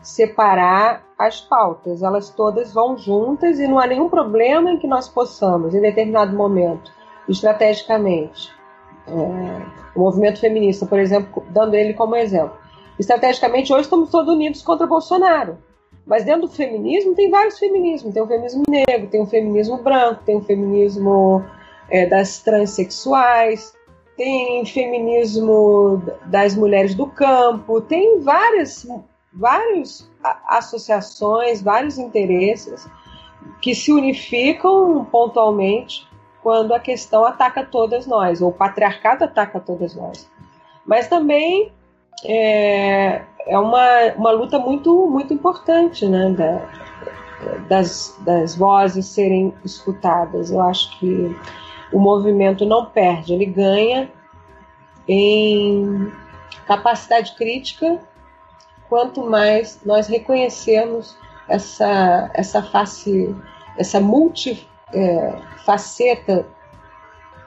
[0.00, 5.08] separar as pautas, elas todas vão juntas e não há nenhum problema em que nós
[5.08, 6.92] possamos, em determinado momento,
[7.28, 8.50] estrategicamente,
[9.06, 12.56] é, o movimento feminista, por exemplo, dando ele como exemplo,
[12.98, 15.58] estrategicamente hoje estamos todos unidos contra Bolsonaro.
[16.06, 18.12] Mas dentro do feminismo tem vários feminismos.
[18.12, 21.42] Tem o feminismo negro, tem o feminismo branco, tem o feminismo
[21.90, 23.74] é, das transexuais,
[24.16, 28.86] tem feminismo das mulheres do campo, tem várias,
[29.32, 30.10] várias
[30.48, 32.88] associações, vários interesses
[33.60, 36.06] que se unificam pontualmente
[36.42, 40.30] quando a questão ataca todas nós, ou o patriarcado ataca todas nós.
[40.86, 41.72] Mas também
[42.24, 50.50] é, é uma, uma luta muito, muito importante né, da, das, das vozes serem escutadas.
[50.50, 51.36] Eu acho que
[51.94, 54.10] o movimento não perde, ele ganha
[55.06, 56.12] em
[56.66, 58.00] capacidade crítica
[58.88, 61.16] quanto mais nós reconhecemos
[61.48, 63.32] essa, essa face,
[63.78, 64.52] essa multifaceta
[66.32, 66.44] é,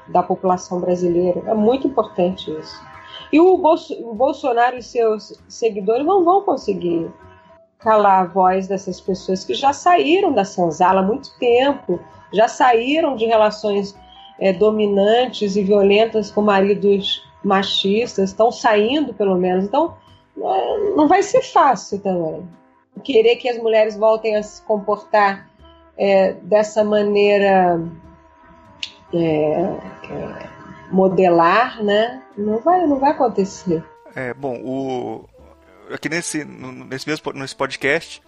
[0.07, 1.43] da população brasileira.
[1.45, 2.81] É muito importante isso.
[3.33, 7.11] E o, Bolso, o Bolsonaro e seus seguidores não vão conseguir
[7.79, 11.99] calar a voz dessas pessoas que já saíram da senzala há muito tempo,
[12.31, 13.93] já saíram de relações
[14.39, 19.65] é, dominantes e violentas com maridos machistas, estão saindo pelo menos.
[19.65, 19.95] Então,
[20.37, 22.47] é, não vai ser fácil também.
[23.03, 25.49] Querer que as mulheres voltem a se comportar
[25.97, 27.79] é, dessa maneira
[29.13, 30.49] é, é
[30.91, 32.21] modelar, né?
[32.37, 33.83] Não vai, não vai acontecer.
[34.15, 35.25] É, bom, o,
[35.93, 38.21] aqui nesse, nesse mesmo nesse podcast,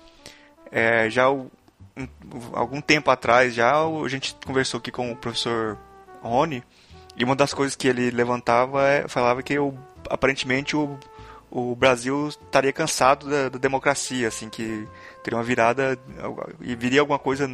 [0.71, 1.49] é, já o,
[1.97, 2.07] um,
[2.53, 5.77] algum tempo atrás já a gente conversou aqui com o professor
[6.21, 6.63] Rony
[7.15, 9.73] e uma das coisas que ele levantava é, falava que o,
[10.09, 10.97] aparentemente o,
[11.51, 14.87] o Brasil estaria cansado da, da, democracia, assim que
[15.23, 15.97] teria uma virada
[16.61, 17.49] e viria alguma coisa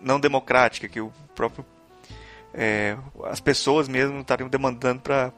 [0.00, 1.64] não democrática que o próprio
[2.52, 5.32] é, as pessoas mesmo estariam demandando para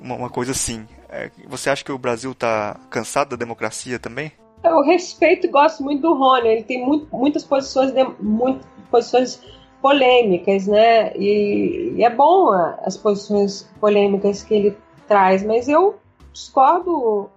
[0.00, 0.86] uma, uma, coisa assim.
[1.08, 4.32] É, você acha que o Brasil está cansado da democracia também?
[4.64, 6.48] Eu respeito e gosto muito do Rony.
[6.48, 9.40] Ele tem muito, muitas posições, de, muito, posições
[9.82, 11.12] polêmicas, né?
[11.16, 12.50] E, e, é bom
[12.82, 14.78] as posições polêmicas que ele
[15.08, 15.96] traz, mas eu
[16.32, 17.28] discordo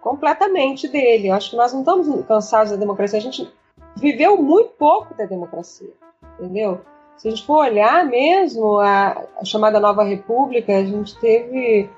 [0.00, 1.28] completamente dele.
[1.28, 3.18] Eu acho que nós não estamos cansados da democracia.
[3.18, 3.50] A gente
[3.96, 5.90] viveu muito pouco da democracia,
[6.38, 6.80] entendeu?
[7.16, 11.90] Se a gente for olhar mesmo a, a chamada Nova República, a gente teve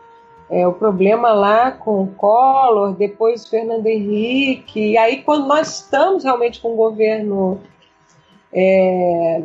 [0.48, 6.24] é, o problema lá com o Collor, depois Fernando Henrique, e aí quando nós estamos
[6.24, 7.60] realmente com um governo
[8.52, 9.42] é,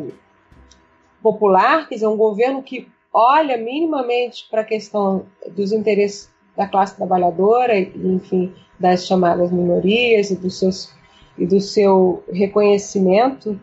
[1.26, 6.95] popular, quer dizer, um governo que olha minimamente para a questão dos interesses da classe
[6.95, 10.93] trabalhadora, enfim, das chamadas minorias e, dos seus,
[11.36, 13.59] e do seu reconhecimento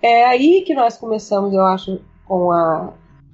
[0.00, 2.92] é aí que nós começamos, eu acho, com a,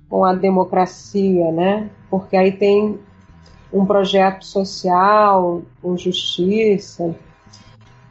[0.09, 1.90] com a democracia, né?
[2.09, 2.98] Porque aí tem
[3.70, 7.14] um projeto social, com justiça.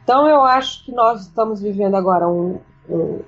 [0.04, 3.20] Então eu acho que nós estamos vivendo agora um, um,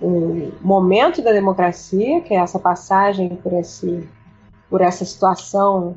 [0.00, 4.08] um momento da democracia, que é essa passagem por, esse,
[4.68, 5.96] por essa situação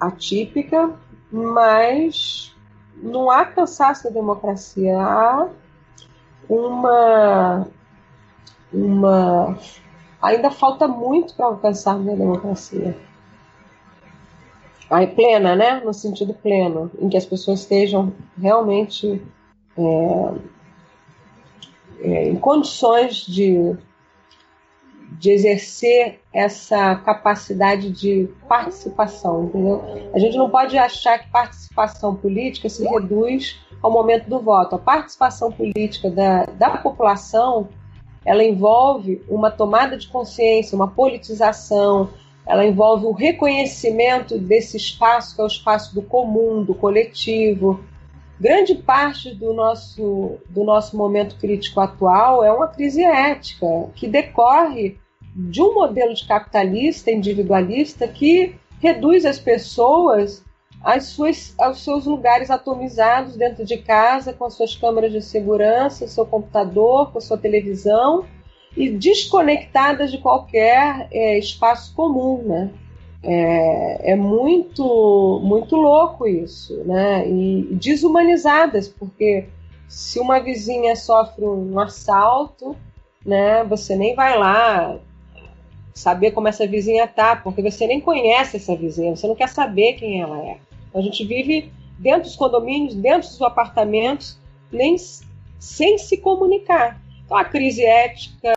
[0.00, 0.90] atípica,
[1.30, 2.54] mas
[2.96, 5.48] não há cansaço da democracia, há
[6.48, 7.66] uma
[8.72, 9.56] uma
[10.20, 12.96] ainda falta muito para alcançarmos a democracia.
[14.90, 15.80] Aí plena, né?
[15.80, 19.22] No sentido pleno, em que as pessoas estejam realmente
[19.78, 20.34] é,
[22.00, 23.76] é, em condições de,
[25.12, 29.82] de exercer essa capacidade de participação, entendeu?
[30.14, 34.74] A gente não pode achar que participação política se reduz ao momento do voto.
[34.74, 37.68] A participação política da, da população
[38.24, 42.08] ela envolve uma tomada de consciência, uma politização,
[42.46, 47.80] ela envolve o reconhecimento desse espaço que é o espaço do comum, do coletivo.
[48.40, 54.98] Grande parte do nosso, do nosso momento crítico atual é uma crise ética que decorre
[55.34, 60.44] de um modelo de capitalista individualista que reduz as pessoas
[60.82, 66.06] às suas, aos seus lugares atomizados dentro de casa, com as suas câmeras de segurança,
[66.06, 68.26] seu computador, com sua televisão
[68.76, 72.70] e desconectadas de qualquer é, espaço comum, né?
[73.26, 77.26] É, é, muito muito louco isso, né?
[77.26, 79.46] E desumanizadas, porque
[79.88, 82.76] se uma vizinha sofre um assalto,
[83.24, 83.64] né?
[83.64, 84.98] Você nem vai lá
[85.94, 89.94] saber como essa vizinha tá, porque você nem conhece essa vizinha, você não quer saber
[89.94, 90.58] quem ela é.
[90.92, 94.38] A gente vive dentro dos condomínios, dentro dos apartamentos,
[94.70, 94.96] nem
[95.58, 97.00] sem se comunicar.
[97.24, 98.52] Então a crise ética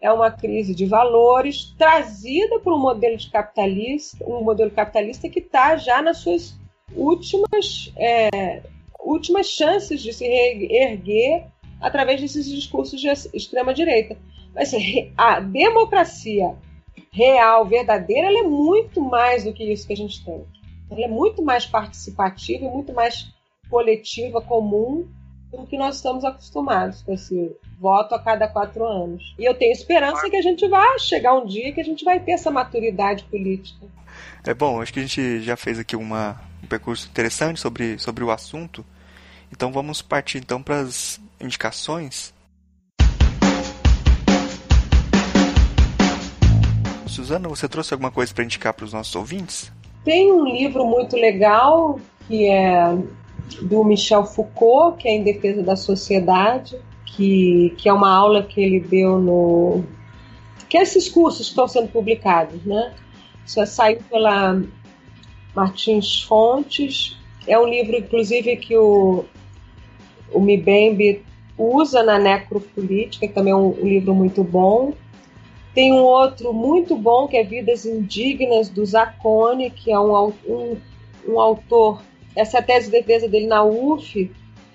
[0.00, 5.40] é uma crise de valores trazida por um modelo de capitalista, um modelo capitalista que
[5.40, 6.54] está já nas suas
[6.94, 8.62] últimas é,
[9.00, 11.46] últimas chances de se reerguer
[11.80, 14.16] através desses discursos de extrema direita.
[14.54, 14.72] Mas
[15.16, 16.54] a democracia
[17.12, 20.44] real, verdadeira, ela é muito mais do que isso que a gente tem.
[20.90, 23.28] Ela é muito mais participativa muito mais
[23.68, 25.08] coletiva, comum,
[25.56, 29.34] do que nós estamos acostumados com esse voto a cada quatro anos.
[29.38, 32.20] E eu tenho esperança que a gente vai chegar um dia que a gente vai
[32.20, 33.86] ter essa maturidade política.
[34.44, 38.22] É bom, acho que a gente já fez aqui uma, um percurso interessante sobre, sobre
[38.22, 38.84] o assunto.
[39.50, 42.34] Então vamos partir então para as indicações.
[47.06, 49.72] Suzana, você trouxe alguma coisa para indicar para os nossos ouvintes?
[50.04, 51.98] Tem um livro muito legal
[52.28, 52.94] que é
[53.62, 58.60] do Michel Foucault, que é Em Defesa da Sociedade, que, que é uma aula que
[58.60, 59.84] ele deu no.
[60.68, 62.92] que é esses cursos que estão sendo publicados, né?
[63.44, 64.60] Isso é, saiu pela
[65.54, 67.16] Martins Fontes.
[67.46, 69.24] É um livro, inclusive, que o,
[70.32, 71.24] o Mibembe
[71.56, 74.92] usa na necropolítica, que também é um, um livro muito bom.
[75.74, 80.76] Tem um outro muito bom que é Vidas Indignas do Zacone, que é um, um,
[81.28, 82.02] um autor.
[82.36, 84.30] Essa tese de defesa dele na UF,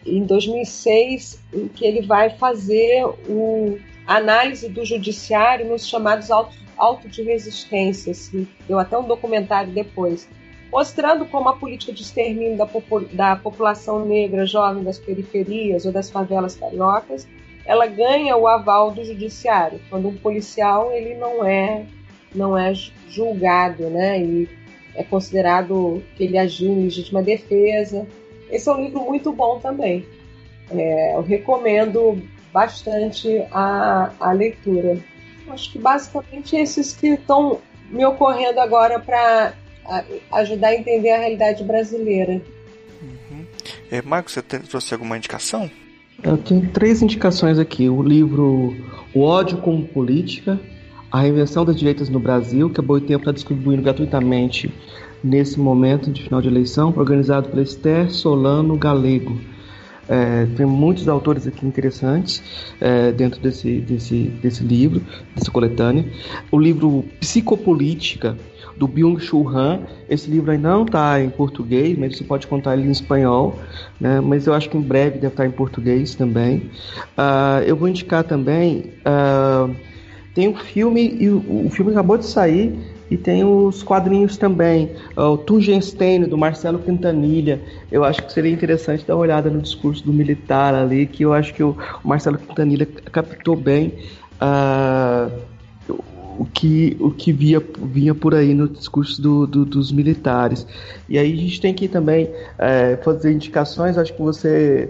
[0.05, 7.07] em 2006, em que ele vai fazer o, análise do judiciário nos chamados autos auto
[7.07, 8.11] de resistência.
[8.11, 8.47] Assim.
[8.67, 10.27] Deu até um documentário depois,
[10.71, 15.91] mostrando como a política de extermínio da, popul da população negra jovem das periferias ou
[15.91, 17.27] das favelas cariocas
[17.65, 19.79] ela ganha o aval do judiciário.
[19.89, 21.85] Quando um policial ele não é
[22.33, 22.73] não é
[23.09, 24.19] julgado, né?
[24.19, 24.49] E
[24.95, 28.07] é considerado que ele agiu em legítima defesa.
[28.49, 30.05] Esse é um livro muito bom também.
[30.69, 32.21] É, eu recomendo
[32.51, 34.97] bastante a, a leitura.
[35.49, 39.53] Acho que basicamente esses que estão me ocorrendo agora para
[40.31, 42.41] ajudar a entender a realidade brasileira.
[43.01, 43.45] Uhum.
[43.89, 45.69] É, Marcos, você trouxe alguma indicação?
[46.23, 47.89] Eu tenho três indicações aqui.
[47.89, 48.75] O livro
[49.13, 50.59] O Ódio como Política,
[51.11, 54.73] A Reinvenção das Direitas no Brasil, que a Boitempo está distribuindo gratuitamente
[55.21, 59.37] nesse momento de final de eleição, organizado pela Esther Solano Galego.
[60.07, 62.41] É, tem muitos autores aqui interessantes
[62.79, 65.01] é, dentro desse, desse, desse livro,
[65.35, 66.05] dessa coletânea.
[66.49, 68.37] O livro Psicopolítica,
[68.81, 69.81] do Byung-Chul Han.
[70.09, 73.59] Esse livro ainda não está em português, mas você pode contar ele em espanhol,
[73.99, 74.19] né?
[74.19, 76.71] mas eu acho que em breve deve estar em português também.
[77.17, 79.75] Uh, eu vou indicar também, uh,
[80.33, 82.77] tem um filme, e o, o filme acabou de sair,
[83.09, 87.61] e tem os quadrinhos também, uh, o Tungenstein, do Marcelo Quintanilha.
[87.91, 91.33] Eu acho que seria interessante dar uma olhada no discurso do militar ali, que eu
[91.33, 93.93] acho que o, o Marcelo Quintanilha captou bem
[94.41, 95.29] uh,
[96.39, 100.65] o que, o que via, vinha por aí no discurso do, do, dos militares.
[101.07, 104.89] E aí a gente tem que também é, fazer indicações, acho que você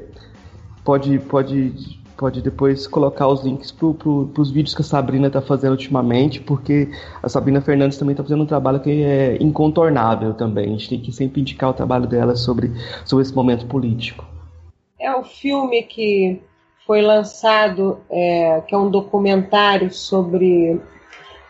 [0.84, 5.42] pode, pode, pode depois colocar os links para pro, os vídeos que a Sabrina está
[5.42, 6.88] fazendo ultimamente, porque
[7.24, 10.66] a Sabrina Fernandes também está fazendo um trabalho que é incontornável também.
[10.66, 12.72] A gente tem que sempre indicar o trabalho dela sobre,
[13.06, 14.24] sobre esse momento político.
[15.00, 16.40] É o filme que
[16.86, 20.80] foi lançado, é, que é um documentário sobre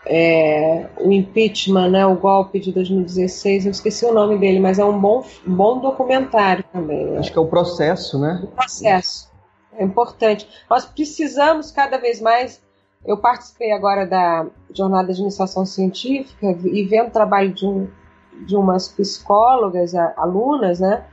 [0.06, 4.84] é, o impeachment, né, o golpe de 2016, eu esqueci o nome dele, mas é
[4.86, 7.04] um bom, bom documentário também.
[7.04, 7.18] Né?
[7.18, 8.40] Acho que é o processo, né?
[8.42, 9.31] O processo.
[9.76, 10.48] É importante.
[10.68, 12.62] Nós precisamos cada vez mais.
[13.04, 17.88] Eu participei agora da jornada de iniciação científica e vendo o trabalho de, um,
[18.46, 21.04] de umas psicólogas, alunas, né?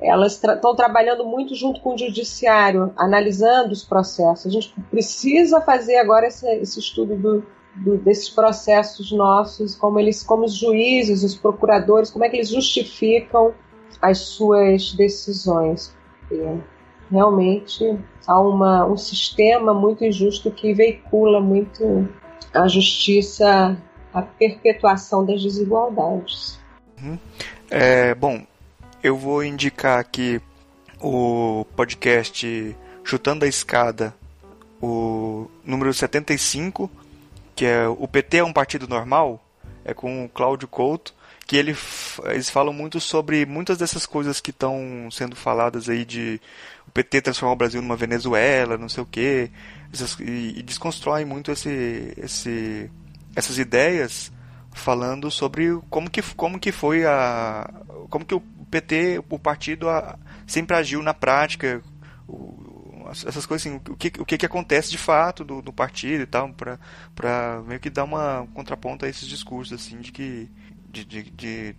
[0.00, 4.46] Elas estão tra trabalhando muito junto com o judiciário, analisando os processos.
[4.46, 7.46] A gente precisa fazer agora esse, esse estudo do,
[7.76, 12.50] do, desses processos nossos, como eles, como os juízes, os procuradores, como é que eles
[12.50, 13.54] justificam
[14.02, 15.94] as suas decisões.
[16.30, 16.75] E
[17.10, 22.08] realmente há uma, um sistema muito injusto que veicula muito
[22.52, 23.76] a justiça,
[24.12, 26.58] a perpetuação das desigualdades.
[27.02, 27.18] Uhum.
[27.70, 28.44] É, bom,
[29.02, 30.40] Eu vou indicar aqui
[31.00, 34.14] o podcast Chutando a Escada,
[34.82, 36.90] o número 75,
[37.54, 39.40] que é o PT é um partido normal,
[39.84, 41.14] é com o Cláudio Couto,
[41.46, 41.76] que ele,
[42.24, 46.40] eles falam muito sobre muitas dessas coisas que estão sendo faladas aí de
[46.86, 49.50] o PT transformar o Brasil numa Venezuela, não sei o quê,
[49.92, 52.90] essas, e, e desconstroem muito esse, esse,
[53.34, 54.32] essas ideias
[54.72, 57.68] falando sobre como que, como que foi a
[58.10, 61.82] como que o PT, o partido a, sempre agiu na prática,
[62.28, 62.66] o,
[63.10, 66.26] essas coisas assim, o que, o que, que acontece de fato do, do partido e
[66.26, 66.52] tal,
[67.14, 70.50] para meio que dar uma contraponto a esses discursos assim de que
[70.90, 71.76] de, de, de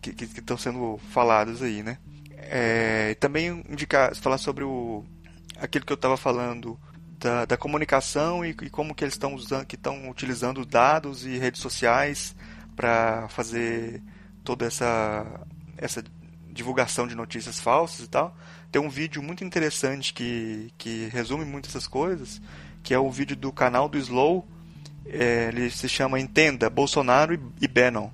[0.00, 1.98] que estão sendo falados aí, né?
[2.52, 5.04] É, também indicar, falar sobre o
[5.56, 6.76] aquilo que eu estava falando
[7.16, 11.38] da, da comunicação e, e, como que eles estão usando, que estão utilizando dados e
[11.38, 12.34] redes sociais
[12.74, 14.02] para fazer
[14.42, 15.24] toda essa
[15.78, 16.02] essa
[16.48, 18.36] divulgação de notícias falsas e tal.
[18.72, 22.42] Tem um vídeo muito interessante que, que resume muito essas coisas,
[22.82, 24.44] que é o vídeo do canal do Slow.
[25.06, 28.10] É, ele se chama Entenda Bolsonaro e, e Bannon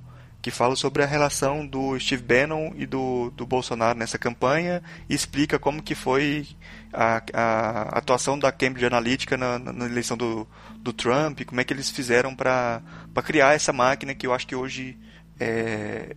[0.46, 5.12] que fala sobre a relação do Steve Bannon e do, do Bolsonaro nessa campanha e
[5.12, 6.46] explica como que foi
[6.92, 10.46] a, a atuação da Cambridge Analytica na, na, eleição do,
[10.78, 12.80] do Trump, como é que eles fizeram para
[13.24, 14.96] criar essa máquina que eu acho que hoje
[15.40, 16.14] é,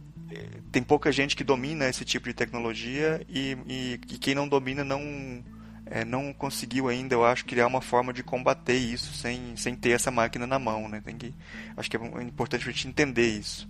[0.71, 4.83] tem pouca gente que domina esse tipo de tecnologia e, e, e quem não domina
[4.83, 5.43] não
[5.87, 9.89] é, não conseguiu ainda, eu acho, criar uma forma de combater isso sem, sem ter
[9.89, 11.01] essa máquina na mão, né?
[11.03, 11.33] Tem que,
[11.75, 13.67] acho que é importante a gente entender isso.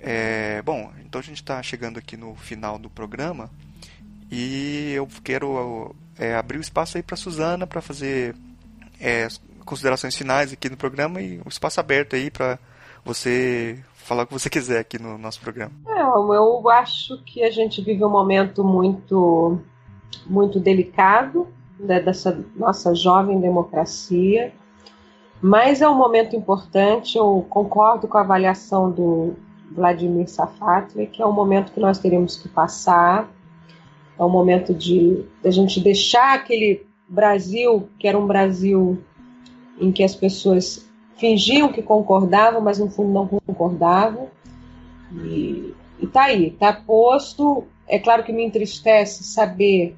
[0.00, 3.50] É, bom, então a gente está chegando aqui no final do programa
[4.30, 8.34] e eu quero é, abrir o espaço aí para Suzana para fazer
[9.00, 9.26] é,
[9.64, 12.58] considerações finais aqui no programa e o espaço aberto aí para
[13.04, 15.72] você falar o que você quiser aqui no nosso programa.
[15.86, 19.60] É, eu acho que a gente vive um momento muito,
[20.26, 24.52] muito delicado né, dessa nossa jovem democracia,
[25.40, 27.16] mas é um momento importante.
[27.16, 29.36] Eu concordo com a avaliação do
[29.70, 33.30] Vladimir Safatli, que é um momento que nós teremos que passar,
[34.18, 38.98] é um momento de, de a gente deixar aquele Brasil, que era um Brasil
[39.80, 44.28] em que as pessoas fingiam que concordavam, mas no fundo não concordavam.
[45.24, 47.64] E, e tá aí, tá posto.
[47.86, 49.96] É claro que me entristece saber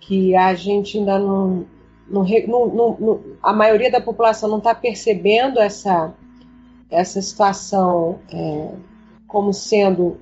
[0.00, 1.66] que a gente ainda não,
[2.08, 6.14] não, não, não a maioria da população não está percebendo essa
[6.90, 8.70] essa situação é,
[9.26, 10.18] como sendo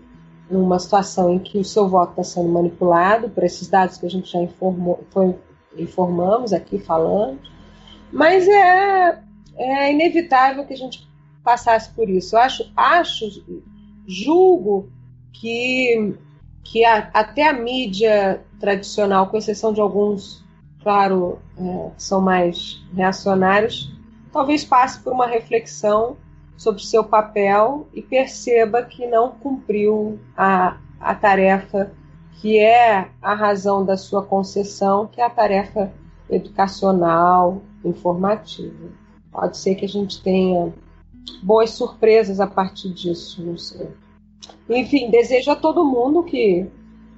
[0.50, 4.10] uma situação em que o seu voto está sendo manipulado por esses dados que a
[4.10, 5.34] gente já informou, foi,
[5.76, 7.38] informamos aqui falando,
[8.12, 9.22] mas é,
[9.56, 11.08] é inevitável que a gente
[11.42, 12.36] passasse por isso.
[12.36, 13.44] Eu acho, acho
[14.06, 14.88] julgo
[15.32, 16.14] que,
[16.62, 20.44] que a, até a mídia tradicional, com exceção de alguns,
[20.82, 23.92] claro, é, são mais reacionários,
[24.32, 26.16] talvez passe por uma reflexão
[26.56, 31.92] sobre seu papel e perceba que não cumpriu a, a tarefa
[32.40, 35.92] que é a razão da sua concessão, que é a tarefa
[36.28, 38.90] educacional, informativa.
[39.32, 40.72] Pode ser que a gente tenha
[41.42, 43.88] boas surpresas a partir disso, não sei.
[44.68, 46.66] Enfim, desejo a todo mundo que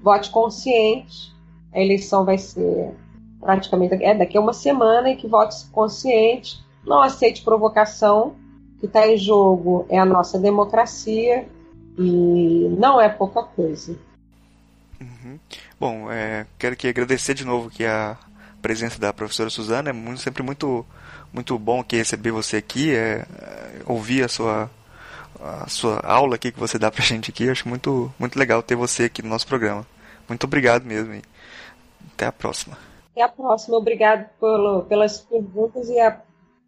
[0.02, 1.34] vote consciente.
[1.72, 2.94] A eleição vai ser
[3.40, 6.64] praticamente é daqui a uma semana e que vote consciente.
[6.84, 8.36] Não aceite provocação
[8.86, 11.46] que está em jogo é a nossa democracia
[11.98, 13.96] e não é pouca coisa.
[15.00, 15.38] Uhum.
[15.78, 18.16] Bom, é, quero aqui agradecer de novo que a
[18.62, 20.84] presença da professora Suzana é muito, sempre muito
[21.32, 24.70] muito bom que receber você aqui, é, é, ouvir a sua
[25.38, 28.74] a sua aula aqui que você dá pra gente aqui, acho muito muito legal ter
[28.74, 29.86] você aqui no nosso programa.
[30.28, 31.22] Muito obrigado mesmo e
[32.14, 32.78] até a próxima.
[33.12, 36.20] Até a próxima, obrigado pelo, pelas perguntas e a,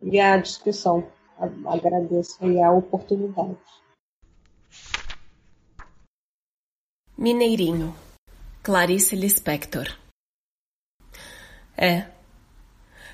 [0.02, 1.06] e a discussão
[1.39, 3.57] agradeço a oportunidade.
[7.16, 7.95] Mineirinho,
[8.62, 9.89] Clarice Lispector.
[11.76, 12.07] É.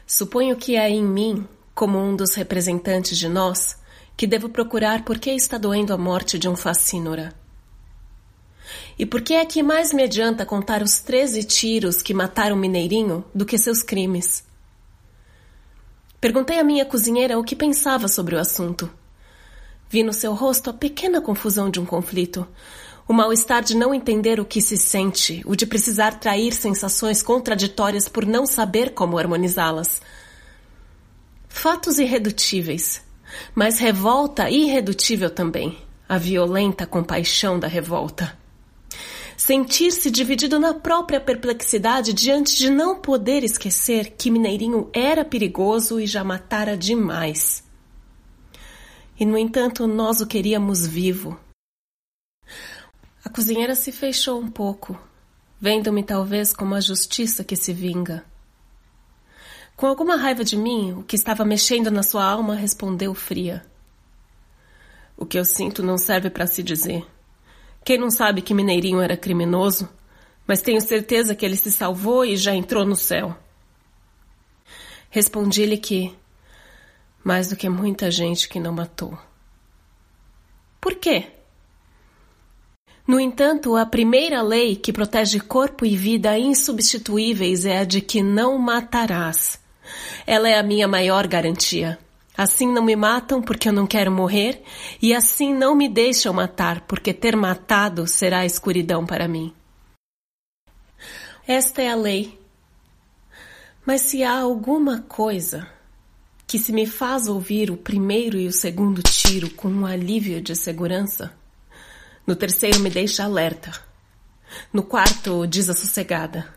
[0.07, 3.79] Suponho que é em mim, como um dos representantes de nós,
[4.16, 7.35] que devo procurar por que está doendo a morte de um fascínora.
[8.99, 13.25] E por que é que mais me adianta contar os treze tiros que mataram Mineirinho
[13.35, 14.45] do que seus crimes?
[16.25, 18.91] Perguntei à minha cozinheira o que pensava sobre o assunto.
[19.91, 22.49] Vi no seu rosto a pequena confusão de um conflito,
[23.07, 28.09] o mal-estar de não entender o que se sente, o de precisar trair sensações contraditórias
[28.09, 30.01] por não saber como harmonizá-las.
[31.47, 33.03] Fatos irredutíveis,
[33.55, 35.77] mas revolta irredutível também,
[36.09, 38.43] a violenta compaixão da revolta.
[39.47, 46.07] Sentir-se dividido na própria perplexidade diante de não poder esquecer que Mineirinho era perigoso e
[46.07, 47.62] já matara demais.
[49.20, 51.38] E no entanto, nós o queríamos vivo.
[53.22, 54.99] A cozinheira se fechou um pouco,
[55.61, 58.24] vendo-me talvez como a justiça que se vinga.
[59.76, 63.62] Com alguma raiva de mim, o que estava mexendo na sua alma respondeu fria.
[65.18, 67.07] O que eu sinto não serve para se dizer.
[67.85, 69.89] Quem não sabe que Mineirinho era criminoso,
[70.47, 73.37] mas tenho certeza que ele se salvou e já entrou no céu.
[75.11, 76.16] Respondi-lhe que
[77.22, 79.18] mais do que muita gente que não matou.
[80.80, 81.28] Por quê?
[83.07, 88.22] No entanto, a primeira lei que protege corpo e vida insubstituíveis é a de que
[88.22, 89.61] não matarás.
[90.26, 91.99] Ela é a minha maior garantia.
[92.37, 94.62] Assim não me matam porque eu não quero morrer,
[95.01, 99.55] e assim não me deixam matar, porque ter matado será escuridão para mim.
[101.47, 102.41] Esta é a lei.
[103.87, 105.68] Mas se há alguma coisa
[106.47, 110.57] que se me faz ouvir o primeiro e o segundo tiro com um alívio de
[110.57, 111.32] segurança,
[112.26, 113.70] no terceiro me deixa alerta,
[114.72, 116.49] no quarto desassossegada,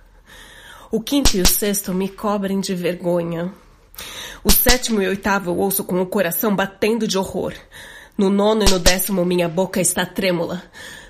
[0.89, 3.53] o quinto e o sexto me cobrem de vergonha,
[4.47, 7.53] o sétimo e oitavo eu ouço com o coração batendo de horror.
[8.17, 10.63] No nono e no décimo minha boca está trêmula.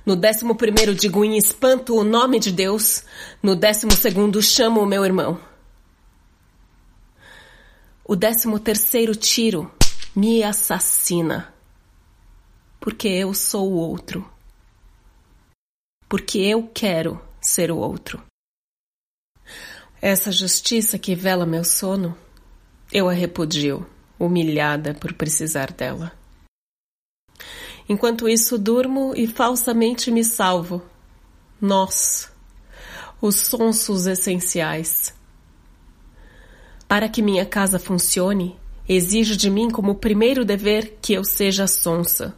[0.04, 3.04] No décimo primeiro digo em espanto o nome de Deus.
[3.44, 5.40] No décimo segundo chamo o meu irmão.
[8.04, 9.72] O décimo terceiro tiro
[10.16, 11.54] me assassina.
[12.80, 14.28] Porque eu sou o outro.
[16.10, 18.24] Porque eu quero ser o outro.
[20.02, 22.18] Essa justiça que vela meu sono
[22.92, 23.86] eu a repudio,
[24.18, 26.14] humilhada por precisar dela.
[27.90, 30.82] Enquanto isso, durmo e falsamente me salvo.
[31.60, 32.32] Nós,
[33.22, 35.14] os sonsos essenciais.
[36.88, 38.58] Para que minha casa funcione,
[38.88, 42.36] exijo de mim como primeiro dever que eu seja sonsa,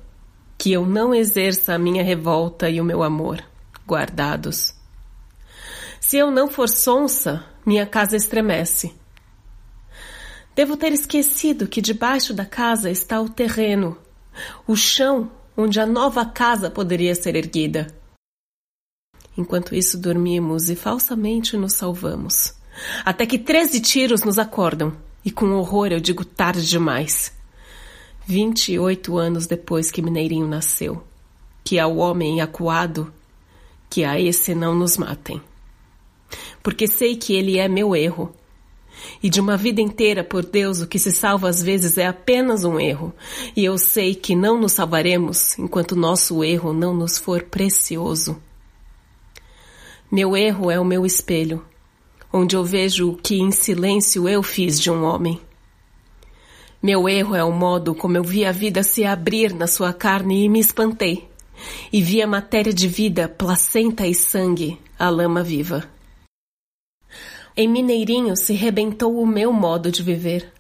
[0.58, 3.44] que eu não exerça a minha revolta e o meu amor,
[3.88, 4.74] guardados.
[6.00, 8.99] Se eu não for sonsa, minha casa estremece
[10.60, 13.98] Devo ter esquecido que debaixo da casa está o terreno,
[14.68, 17.88] o chão onde a nova casa poderia ser erguida.
[19.38, 22.54] Enquanto isso, dormimos e falsamente nos salvamos.
[23.06, 24.92] Até que treze tiros nos acordam,
[25.24, 27.32] e com horror eu digo tarde demais.
[28.28, 31.02] Vinte e oito anos depois que Mineirinho nasceu,
[31.64, 33.14] que ao homem acuado,
[33.90, 35.42] que a esse não nos matem.
[36.62, 38.36] Porque sei que ele é meu erro,
[39.22, 42.64] e de uma vida inteira, por Deus, o que se salva às vezes é apenas
[42.64, 43.14] um erro.
[43.56, 48.42] E eu sei que não nos salvaremos enquanto nosso erro não nos for precioso.
[50.12, 51.64] Meu erro é o meu espelho,
[52.32, 55.40] onde eu vejo o que em silêncio eu fiz de um homem.
[56.82, 60.46] Meu erro é o modo como eu vi a vida se abrir na sua carne
[60.46, 61.28] e me espantei.
[61.92, 65.99] E vi a matéria de vida, placenta e sangue, a lama viva.
[67.56, 70.54] Em Mineirinho se rebentou o meu modo de viver.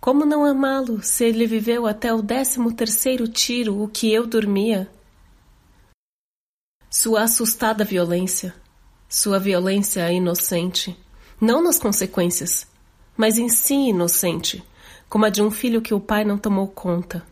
[0.00, 4.90] Como não amá-lo se ele viveu até o décimo terceiro tiro o que eu dormia?
[6.88, 8.54] Sua assustada violência,
[9.08, 10.96] sua violência inocente,
[11.40, 12.66] não nas consequências,
[13.16, 14.64] mas em si inocente,
[15.08, 17.24] como a de um filho que o pai não tomou conta.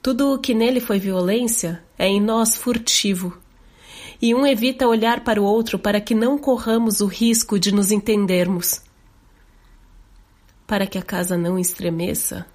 [0.00, 3.36] Tudo o que nele foi violência é em nós furtivo
[4.20, 7.90] e um evita olhar para o outro para que não corramos o risco de nos
[7.90, 8.82] entendermos.
[10.66, 12.46] Para que a casa não estremeça.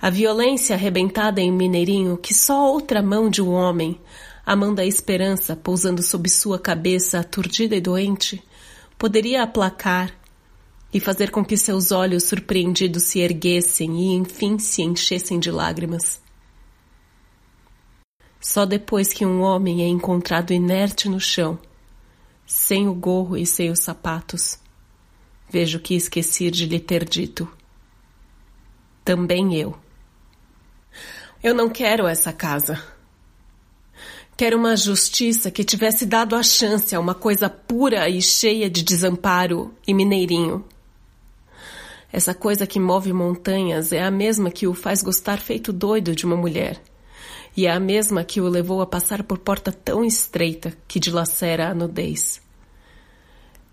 [0.00, 4.00] A violência arrebentada em Mineirinho que só outra mão de um homem,
[4.44, 8.42] a mão da esperança pousando sob sua cabeça aturdida e doente,
[8.98, 10.12] poderia aplacar
[10.92, 16.21] e fazer com que seus olhos surpreendidos se erguessem e enfim se enchessem de lágrimas.
[18.42, 21.56] Só depois que um homem é encontrado inerte no chão,
[22.44, 24.58] sem o gorro e sem os sapatos,
[25.48, 27.48] vejo que esqueci de lhe ter dito.
[29.04, 29.78] Também eu.
[31.40, 32.82] Eu não quero essa casa.
[34.36, 38.82] Quero uma justiça que tivesse dado a chance a uma coisa pura e cheia de
[38.82, 40.64] desamparo e mineirinho.
[42.12, 46.26] Essa coisa que move montanhas é a mesma que o faz gostar feito doido de
[46.26, 46.82] uma mulher
[47.56, 51.68] e é a mesma que o levou a passar por porta tão estreita que dilacera
[51.68, 52.40] a nudez.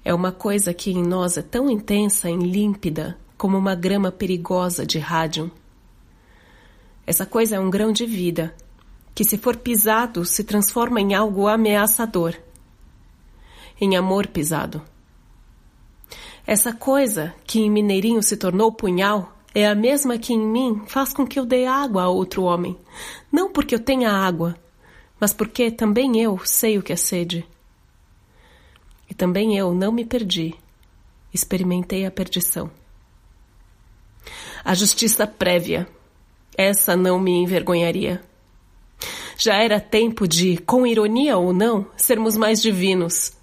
[0.04, 4.86] É uma coisa que em nós é tão intensa e límpida como uma grama perigosa
[4.86, 5.52] de rádio.
[7.06, 8.54] Essa coisa é um grão de vida,
[9.16, 12.36] que, se for pisado, se transforma em algo ameaçador
[13.82, 14.82] em amor pisado.
[16.46, 21.14] Essa coisa que em Mineirinho se tornou punhal é a mesma que em mim faz
[21.14, 22.78] com que eu dê água a outro homem,
[23.32, 24.56] não porque eu tenha água,
[25.20, 27.46] mas porque também eu sei o que é sede.
[29.10, 30.54] E também eu não me perdi,
[31.34, 32.70] experimentei a perdição.
[34.64, 35.88] A justiça prévia,
[36.56, 38.22] essa não me envergonharia.
[39.38, 43.34] Já era tempo de, com ironia ou não, sermos mais divinos.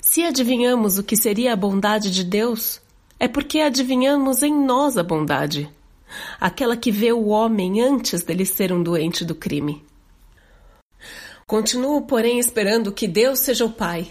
[0.00, 2.80] Se adivinhamos o que seria a bondade de Deus,
[3.18, 5.70] é porque adivinhamos em nós a bondade,
[6.40, 9.84] aquela que vê o homem antes dele ser um doente do crime.
[11.46, 14.08] Continuo, porém, esperando que Deus seja o Pai,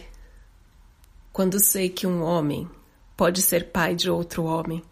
[1.31, 2.67] quando sei que um homem
[3.15, 4.83] pode ser pai de outro homem.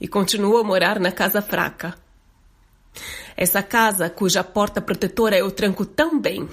[0.00, 1.94] E continuo a morar na casa fraca.
[3.36, 6.48] Essa casa cuja porta protetora eu tranco tão bem.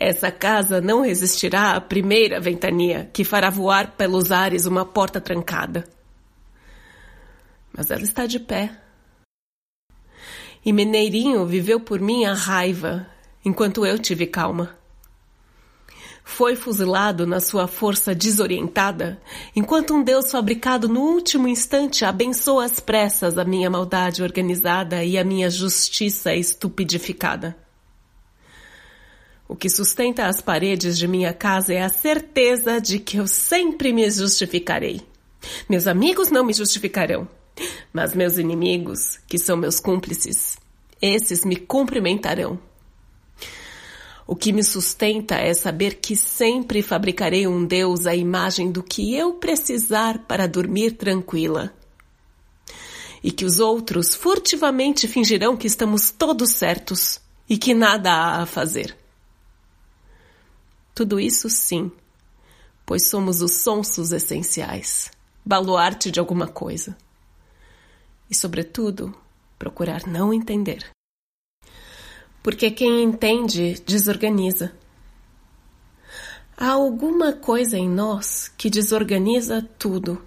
[0.00, 5.84] Essa casa não resistirá à primeira ventania que fará voar pelos ares uma porta trancada.
[7.76, 8.70] Mas ela está de pé
[10.64, 13.06] e Mineirinho viveu por mim a raiva,
[13.44, 14.76] enquanto eu tive calma.
[16.22, 19.18] Foi fuzilado na sua força desorientada,
[19.56, 25.16] enquanto um Deus fabricado no último instante abençoa às pressas a minha maldade organizada e
[25.16, 27.67] a minha justiça estupidificada.
[29.48, 33.94] O que sustenta as paredes de minha casa é a certeza de que eu sempre
[33.94, 35.00] me justificarei.
[35.66, 37.26] Meus amigos não me justificarão.
[37.90, 40.58] Mas meus inimigos, que são meus cúmplices,
[41.00, 42.58] esses me cumprimentarão.
[44.26, 49.14] O que me sustenta é saber que sempre fabricarei um Deus à imagem do que
[49.14, 51.72] eu precisar para dormir tranquila.
[53.24, 57.18] E que os outros furtivamente fingirão que estamos todos certos
[57.48, 58.97] e que nada há a fazer.
[60.98, 61.92] Tudo isso sim,
[62.84, 65.12] pois somos os sonsos essenciais,
[65.44, 66.98] baluarte de alguma coisa
[68.28, 69.14] e, sobretudo,
[69.56, 70.90] procurar não entender.
[72.42, 74.72] Porque quem entende desorganiza.
[76.56, 80.20] Há alguma coisa em nós que desorganiza tudo.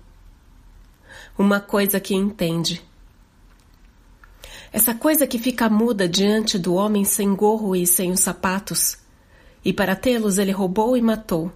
[1.37, 2.81] Uma coisa que entende.
[4.71, 9.00] Essa coisa que fica muda diante do homem sem gorro e sem os sapatos,
[9.63, 11.51] e para tê-los ele roubou e matou.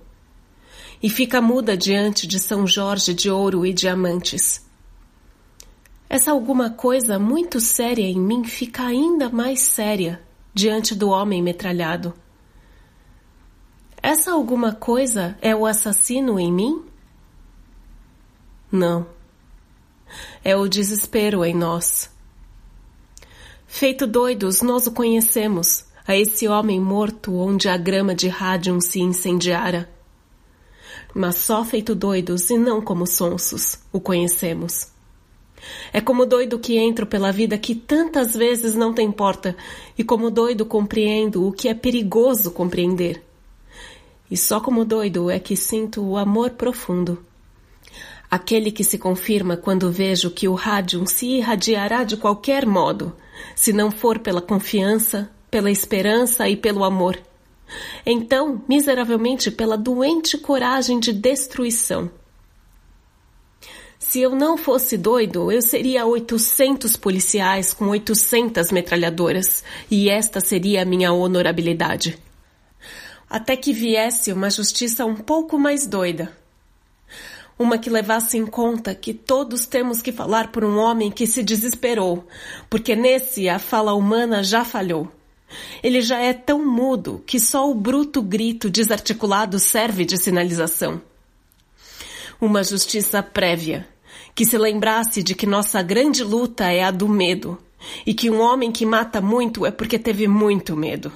[1.02, 4.66] E fica muda diante de São Jorge de ouro e diamantes
[6.08, 10.22] essa alguma coisa muito séria em mim fica ainda mais séria
[10.54, 12.14] diante do homem metralhado.
[14.02, 16.86] Essa alguma coisa é o assassino em mim?
[18.72, 19.08] Não.
[20.44, 22.10] É o desespero em nós.
[23.66, 29.00] Feito doidos, nós o conhecemos, a esse homem morto onde a grama de rádio se
[29.00, 29.90] incendiara.
[31.14, 34.94] Mas só feito doidos e não como sonsos o conhecemos.
[35.92, 39.56] É como doido que entro pela vida que tantas vezes não tem porta,
[39.98, 43.24] e como doido compreendo o que é perigoso compreender.
[44.30, 47.26] E só como doido é que sinto o amor profundo.
[48.30, 53.16] Aquele que se confirma quando vejo que o rádio se irradiará de qualquer modo,
[53.56, 57.18] se não for pela confiança, pela esperança e pelo amor.
[58.06, 62.12] Então, miseravelmente, pela doente coragem de destruição.
[63.98, 70.82] Se eu não fosse doido, eu seria 800 policiais com 800 metralhadoras, e esta seria
[70.82, 72.20] a minha honorabilidade.
[73.30, 76.36] Até que viesse uma justiça um pouco mais doida.
[77.58, 81.42] Uma que levasse em conta que todos temos que falar por um homem que se
[81.42, 82.28] desesperou,
[82.70, 85.10] porque nesse a fala humana já falhou.
[85.84, 91.02] Ele já é tão mudo que só o bruto grito desarticulado serve de sinalização
[92.40, 93.88] uma justiça prévia,
[94.34, 97.58] que se lembrasse de que nossa grande luta é a do medo,
[98.06, 101.12] e que um homem que mata muito é porque teve muito medo.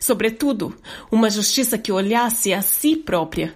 [0.00, 0.74] Sobretudo,
[1.10, 3.54] uma justiça que olhasse a si própria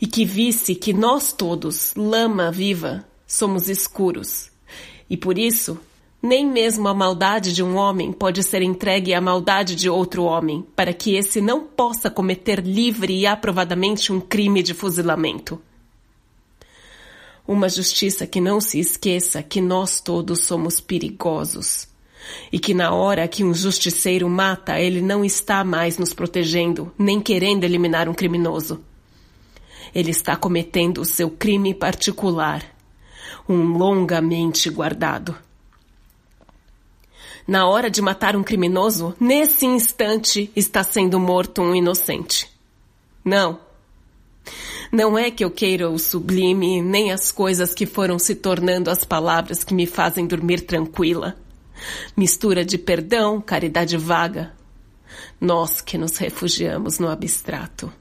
[0.00, 4.50] e que visse que nós todos, lama viva, somos escuros.
[5.08, 5.78] E por isso,
[6.22, 10.64] nem mesmo a maldade de um homem pode ser entregue à maldade de outro homem,
[10.76, 15.60] para que esse não possa cometer livre e aprovadamente um crime de fuzilamento.
[17.48, 21.88] Uma justiça que não se esqueça que nós todos somos perigosos.
[22.52, 27.18] E que na hora que um justiceiro mata, ele não está mais nos protegendo, nem
[27.18, 28.84] querendo eliminar um criminoso.
[29.94, 32.62] Ele está cometendo o seu crime particular,
[33.48, 35.34] um longamente guardado.
[37.50, 42.48] Na hora de matar um criminoso, nesse instante está sendo morto um inocente.
[43.24, 43.58] Não.
[44.92, 49.02] Não é que eu queira o sublime, nem as coisas que foram se tornando as
[49.02, 51.36] palavras que me fazem dormir tranquila.
[52.16, 54.52] Mistura de perdão, caridade vaga.
[55.40, 57.92] Nós que nos refugiamos no abstrato.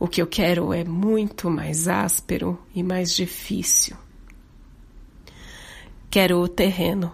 [0.00, 3.98] O que eu quero é muito mais áspero e mais difícil.
[6.08, 7.12] Quero o terreno